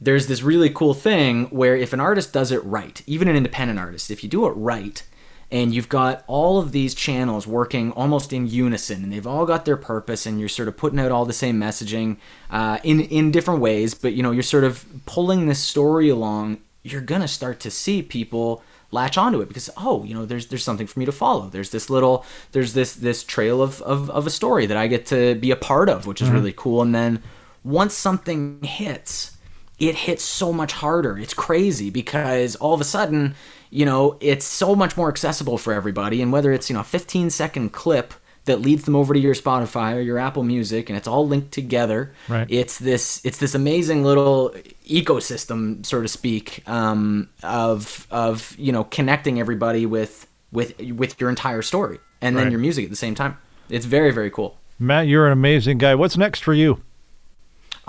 there's 0.00 0.26
this 0.26 0.42
really 0.42 0.70
cool 0.70 0.94
thing 0.94 1.44
where 1.46 1.76
if 1.76 1.92
an 1.92 2.00
artist 2.00 2.32
does 2.32 2.52
it 2.52 2.64
right 2.64 3.02
even 3.06 3.28
an 3.28 3.36
independent 3.36 3.78
artist 3.78 4.10
if 4.10 4.22
you 4.22 4.28
do 4.28 4.46
it 4.46 4.50
right 4.50 5.02
and 5.50 5.74
you've 5.74 5.88
got 5.88 6.24
all 6.26 6.58
of 6.58 6.72
these 6.72 6.94
channels 6.94 7.46
working 7.46 7.90
almost 7.92 8.32
in 8.32 8.46
unison 8.46 9.02
and 9.02 9.12
they've 9.12 9.26
all 9.26 9.46
got 9.46 9.64
their 9.64 9.76
purpose 9.76 10.26
and 10.26 10.38
you're 10.38 10.48
sort 10.48 10.68
of 10.68 10.76
putting 10.76 11.00
out 11.00 11.10
all 11.10 11.24
the 11.24 11.32
same 11.32 11.58
messaging 11.58 12.16
uh, 12.50 12.78
in 12.84 13.00
in 13.00 13.30
different 13.30 13.60
ways 13.60 13.94
but 13.94 14.12
you 14.12 14.22
know 14.22 14.30
you're 14.30 14.42
sort 14.42 14.64
of 14.64 14.84
pulling 15.06 15.46
this 15.46 15.60
story 15.60 16.08
along 16.08 16.58
you're 16.82 17.00
gonna 17.00 17.28
start 17.28 17.60
to 17.60 17.70
see 17.70 18.02
people 18.02 18.62
latch 18.90 19.18
onto 19.18 19.40
it 19.40 19.48
because 19.48 19.68
oh 19.76 20.02
you 20.04 20.14
know 20.14 20.24
there's 20.24 20.46
there's 20.46 20.64
something 20.64 20.86
for 20.86 20.98
me 20.98 21.04
to 21.04 21.12
follow. 21.12 21.48
There's 21.48 21.70
this 21.70 21.90
little 21.90 22.24
there's 22.52 22.72
this 22.72 22.94
this 22.94 23.22
trail 23.22 23.62
of 23.62 23.82
of, 23.82 24.10
of 24.10 24.26
a 24.26 24.30
story 24.30 24.66
that 24.66 24.76
i 24.76 24.86
get 24.86 25.06
to 25.06 25.34
be 25.34 25.50
a 25.50 25.56
part 25.56 25.88
of 25.88 26.06
which 26.06 26.22
is 26.22 26.30
really 26.30 26.52
cool. 26.56 26.82
And 26.82 26.94
then 26.94 27.22
once 27.64 27.94
something 27.94 28.62
hits 28.62 29.36
it 29.78 29.94
hits 29.94 30.24
so 30.24 30.52
much 30.52 30.72
harder. 30.72 31.18
It's 31.18 31.34
crazy 31.34 31.90
because 31.90 32.56
all 32.56 32.74
of 32.74 32.80
a 32.80 32.84
sudden, 32.84 33.34
you 33.70 33.84
know, 33.84 34.16
it's 34.20 34.44
so 34.44 34.74
much 34.74 34.96
more 34.96 35.08
accessible 35.08 35.58
for 35.58 35.72
everybody. 35.72 36.20
And 36.22 36.32
whether 36.32 36.52
it's, 36.52 36.68
you 36.68 36.74
know, 36.74 36.80
a 36.80 36.84
15 36.84 37.30
second 37.30 37.70
clip 37.72 38.14
that 38.46 38.60
leads 38.62 38.84
them 38.84 38.96
over 38.96 39.12
to 39.12 39.20
your 39.20 39.34
Spotify 39.34 39.94
or 39.94 40.00
your 40.00 40.18
Apple 40.18 40.42
Music 40.42 40.88
and 40.88 40.96
it's 40.96 41.06
all 41.06 41.28
linked 41.28 41.52
together. 41.52 42.12
Right. 42.28 42.46
It's 42.50 42.78
this 42.78 43.20
it's 43.24 43.38
this 43.38 43.54
amazing 43.54 44.04
little 44.04 44.54
ecosystem, 44.88 45.84
so 45.84 46.02
to 46.02 46.08
speak, 46.08 46.62
um, 46.68 47.28
of 47.42 48.06
of, 48.10 48.54
you 48.58 48.72
know, 48.72 48.84
connecting 48.84 49.38
everybody 49.38 49.86
with 49.86 50.26
with 50.50 50.80
with 50.80 51.20
your 51.20 51.28
entire 51.30 51.62
story 51.62 51.98
and 52.20 52.36
then 52.36 52.44
Right. 52.44 52.50
your 52.52 52.60
music 52.60 52.84
at 52.84 52.90
the 52.90 52.96
same 52.96 53.14
time. 53.14 53.36
It's 53.68 53.84
very, 53.86 54.10
very 54.12 54.30
cool. 54.30 54.56
Matt, 54.78 55.06
you're 55.08 55.26
an 55.26 55.32
amazing 55.32 55.78
guy. 55.78 55.94
What's 55.94 56.16
next 56.16 56.42
for 56.42 56.54
you? 56.54 56.82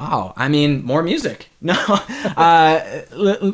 Oh, 0.02 0.32
I 0.38 0.48
mean, 0.48 0.84
more 0.86 1.04
music. 1.04 1.48
No, 1.62 1.74
uh, 1.74 3.02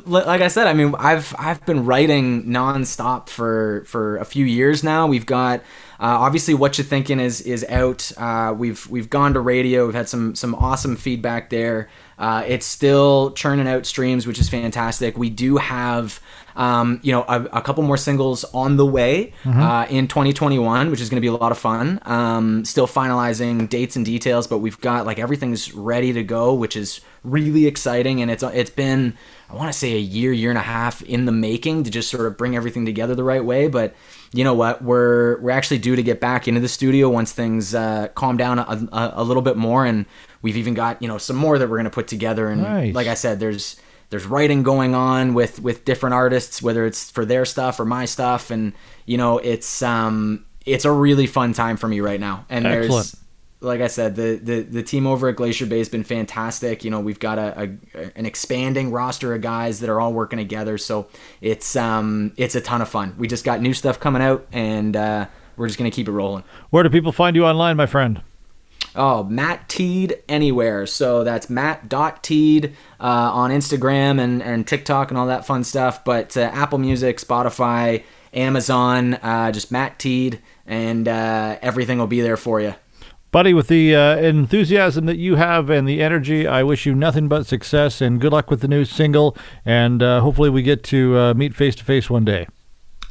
like 0.06 0.42
I 0.42 0.48
said, 0.48 0.68
I 0.68 0.74
mean, 0.74 0.94
I've 1.00 1.34
I've 1.40 1.66
been 1.66 1.88
writing 1.88 2.44
nonstop 2.44 3.30
for 3.30 3.84
for 3.88 4.18
a 4.18 4.26
few 4.26 4.46
years 4.46 4.84
now. 4.84 5.08
We've 5.08 5.26
got 5.26 5.62
uh, 6.00 6.22
obviously 6.22 6.54
what 6.54 6.78
you're 6.78 6.86
thinking 6.86 7.20
is 7.20 7.42
is 7.42 7.66
out. 7.68 8.12
Uh, 8.16 8.54
we've 8.56 8.86
we've 8.92 9.10
gone 9.10 9.34
to 9.34 9.40
radio. 9.40 9.88
We've 9.88 9.96
had 9.96 10.08
some 10.08 10.36
some 10.36 10.54
awesome 10.54 10.96
feedback 10.98 11.50
there. 11.50 11.90
Uh, 12.20 12.44
it's 12.46 12.68
still 12.68 13.32
churning 13.32 13.68
out 13.68 13.88
streams, 13.88 14.28
which 14.28 14.38
is 14.38 14.50
fantastic. 14.50 15.18
We 15.18 15.32
do 15.32 15.58
have. 15.58 16.20
Um, 16.56 17.00
you 17.04 17.12
know, 17.12 17.24
a, 17.28 17.44
a 17.54 17.62
couple 17.62 17.84
more 17.84 17.98
singles 17.98 18.46
on 18.54 18.78
the 18.78 18.86
way 18.86 19.34
uh, 19.46 19.86
in 19.90 20.08
2021, 20.08 20.90
which 20.90 21.02
is 21.02 21.10
going 21.10 21.18
to 21.18 21.22
be 21.22 21.28
a 21.28 21.34
lot 21.34 21.52
of 21.52 21.58
fun. 21.58 22.00
Um, 22.04 22.64
still 22.64 22.88
finalizing 22.88 23.68
dates 23.68 23.96
and 23.98 24.06
details, 24.06 24.48
but 24.48 24.60
we've 24.60 24.80
got 24.80 25.06
like 25.06 25.20
everything's 25.20 25.74
ready 25.74 26.14
to 26.14 26.24
go, 26.24 26.54
which 26.54 26.76
is 26.78 27.02
really 27.24 27.66
exciting. 27.68 28.22
And 28.22 28.32
it's 28.32 28.44
it's 28.44 28.70
been 28.70 29.18
I 29.50 29.56
want 29.56 29.72
to 29.72 29.78
say 29.78 29.94
a 29.96 30.00
year, 30.00 30.32
year 30.32 30.50
and 30.50 30.58
a 30.58 30.62
half 30.62 31.02
in 31.02 31.26
the 31.26 31.32
making 31.32 31.84
to 31.84 31.92
just 31.92 32.10
sort 32.10 32.26
of 32.26 32.38
bring 32.38 32.56
everything 32.56 32.86
together 32.86 33.16
the 33.16 33.24
right 33.24 33.44
way. 33.44 33.68
But 33.68 33.94
you 34.32 34.44
know 34.44 34.54
what, 34.54 34.82
we're 34.82 35.40
we're 35.42 35.52
actually 35.52 35.80
due 35.80 35.96
to 35.96 36.04
get 36.04 36.20
back 36.22 36.48
into 36.48 36.62
the 36.62 36.68
studio 36.70 37.10
once 37.10 37.32
things 37.34 37.76
uh, 37.76 38.08
calm 38.16 38.38
down 38.38 38.60
a, 38.60 38.88
a, 38.94 39.14
a 39.18 39.24
little 39.24 39.44
bit 39.44 39.58
more, 39.58 39.86
and 39.86 40.06
we've 40.42 40.58
even 40.58 40.74
got 40.74 41.02
you 41.02 41.08
know 41.08 41.18
some 41.18 41.36
more 41.36 41.58
that 41.60 41.70
we're 41.70 41.78
going 41.78 41.84
to 41.86 41.90
put 41.90 42.08
together. 42.08 42.48
And 42.48 42.62
Nice. 42.62 42.96
like 42.96 43.08
I 43.08 43.14
said, 43.14 43.40
there's 43.40 43.76
there's 44.10 44.26
writing 44.26 44.64
going 44.64 44.96
on 44.96 45.34
with 45.34 45.62
with 45.62 45.86
different 45.86 46.14
artists 46.14 46.62
whether 46.62 46.86
it's 46.86 47.12
for 47.12 47.26
their 47.26 47.46
stuff 47.46 47.80
or 47.80 47.86
my 47.86 48.06
stuff 48.06 48.52
and 48.52 48.74
you 49.06 49.18
know 49.18 49.38
it's 49.40 49.82
um 49.82 50.46
it's 50.66 50.86
a 50.86 50.92
really 50.92 51.28
fun 51.28 51.54
time 51.54 51.78
for 51.78 51.88
me 51.88 52.00
right 52.00 52.20
now 52.20 52.46
and 52.50 52.66
Excellent. 52.66 52.90
there's 52.90 53.16
like 53.62 53.82
I 53.82 53.88
said, 53.88 54.16
the, 54.16 54.36
the 54.36 54.62
the 54.62 54.84
team 54.84 55.08
over 55.08 55.30
at 55.30 55.36
Glacier 55.36 55.66
Bay 55.66 55.80
has 55.80 55.90
been 55.90 56.04
fantastic. 56.04 56.84
You 56.84 56.92
know, 56.92 57.00
we've 57.00 57.20
got 57.20 57.38
a, 57.38 57.64
a 57.96 58.18
an 58.18 58.26
expanding 58.26 58.92
roster 58.92 59.34
of 59.34 59.42
guys 59.42 59.80
that 59.80 59.90
are 59.90 60.00
all 60.00 60.14
working 60.14 60.38
together, 60.38 60.78
so 60.78 61.08
it's 61.42 61.76
um 61.76 62.34
it's 62.38 62.56
a 62.56 62.62
ton 62.62 62.82
of 62.82 62.90
fun. 62.90 63.16
We 63.18 63.28
just 63.28 63.44
got 63.44 63.62
new 63.62 63.74
stuff 63.74 64.00
coming 64.00 64.22
out, 64.22 64.48
and 64.52 64.96
uh, 64.96 65.26
we're 65.58 65.68
just 65.68 65.78
gonna 65.78 65.92
keep 65.92 66.08
it 66.08 66.12
rolling. 66.12 66.44
Where 66.70 66.84
do 66.84 66.90
people 66.90 67.12
find 67.12 67.36
you 67.36 67.46
online, 67.46 67.76
my 67.76 67.88
friend? 67.88 68.22
Oh, 68.96 69.24
Matt 69.24 69.68
Teed 69.68 70.22
anywhere. 70.30 70.86
So 70.86 71.24
that's 71.24 71.50
Matt.Teed 71.50 72.76
uh, 73.00 73.04
on 73.04 73.52
Instagram 73.52 74.20
and, 74.20 74.42
and 74.42 74.66
TikTok 74.66 75.12
and 75.12 75.18
all 75.18 75.28
that 75.28 75.46
fun 75.46 75.64
stuff. 75.64 76.04
But 76.04 76.38
uh, 76.38 76.42
Apple 76.54 76.78
Music, 76.78 77.18
Spotify, 77.18 78.04
Amazon, 78.34 79.16
uh, 79.16 79.52
just 79.52 79.72
Matt 79.72 80.00
Teed, 80.00 80.42
and 80.66 81.08
uh, 81.08 81.58
everything 81.62 82.00
will 82.00 82.08
be 82.08 82.22
there 82.22 82.38
for 82.38 82.62
you. 82.62 82.76
Buddy, 83.32 83.54
with 83.54 83.68
the 83.68 83.94
uh, 83.94 84.16
enthusiasm 84.16 85.08
that 85.08 85.18
you 85.18 85.36
have 85.36 85.70
and 85.70 85.86
the 85.86 86.02
energy, 86.02 86.48
I 86.48 86.64
wish 86.64 86.86
you 86.86 86.96
nothing 86.96 87.28
but 87.28 87.46
success 87.46 88.00
and 88.00 88.22
good 88.22 88.32
luck 88.32 88.50
with 88.50 88.62
the 88.62 88.70
new 88.70 88.86
single. 88.86 89.36
And 89.66 90.02
uh, 90.02 90.22
hopefully, 90.22 90.50
we 90.50 90.62
get 90.62 90.84
to 90.86 91.18
uh, 91.18 91.34
meet 91.34 91.54
face 91.54 91.76
to 91.76 91.84
face 91.84 92.10
one 92.10 92.24
day. 92.24 92.48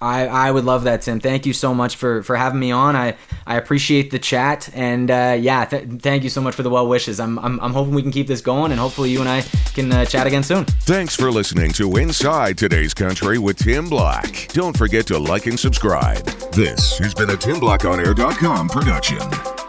I, 0.04 0.26
I 0.26 0.50
would 0.50 0.64
love 0.64 0.84
that, 0.84 1.02
Tim. 1.02 1.18
Thank 1.18 1.46
you 1.46 1.52
so 1.52 1.74
much 1.74 1.96
for, 1.96 2.22
for 2.22 2.36
having 2.36 2.60
me 2.60 2.70
on. 2.70 2.94
I, 2.94 3.16
I 3.46 3.56
appreciate 3.56 4.10
the 4.10 4.18
chat. 4.18 4.68
And 4.74 5.10
uh, 5.10 5.36
yeah, 5.40 5.64
th- 5.64 5.88
thank 6.00 6.22
you 6.22 6.30
so 6.30 6.40
much 6.40 6.54
for 6.54 6.62
the 6.62 6.70
well 6.70 6.86
wishes. 6.86 7.18
I'm, 7.18 7.38
I'm, 7.38 7.58
I'm 7.60 7.72
hoping 7.72 7.94
we 7.94 8.02
can 8.02 8.12
keep 8.12 8.26
this 8.26 8.40
going, 8.40 8.70
and 8.70 8.80
hopefully, 8.80 9.10
you 9.10 9.20
and 9.20 9.28
I 9.28 9.42
can 9.74 9.90
uh, 9.90 10.04
chat 10.04 10.26
again 10.26 10.42
soon. 10.42 10.64
Thanks 10.64 11.16
for 11.16 11.30
listening 11.30 11.72
to 11.72 11.96
Inside 11.96 12.58
Today's 12.58 12.92
Country 12.92 13.38
with 13.38 13.58
Tim 13.58 13.88
Black. 13.88 14.48
Don't 14.48 14.76
forget 14.76 15.06
to 15.06 15.18
like 15.18 15.46
and 15.46 15.58
subscribe. 15.58 16.24
This 16.52 16.98
has 16.98 17.14
been 17.14 17.30
a 17.30 17.34
TimBlackOnAir.com 17.34 18.68
production. 18.68 19.63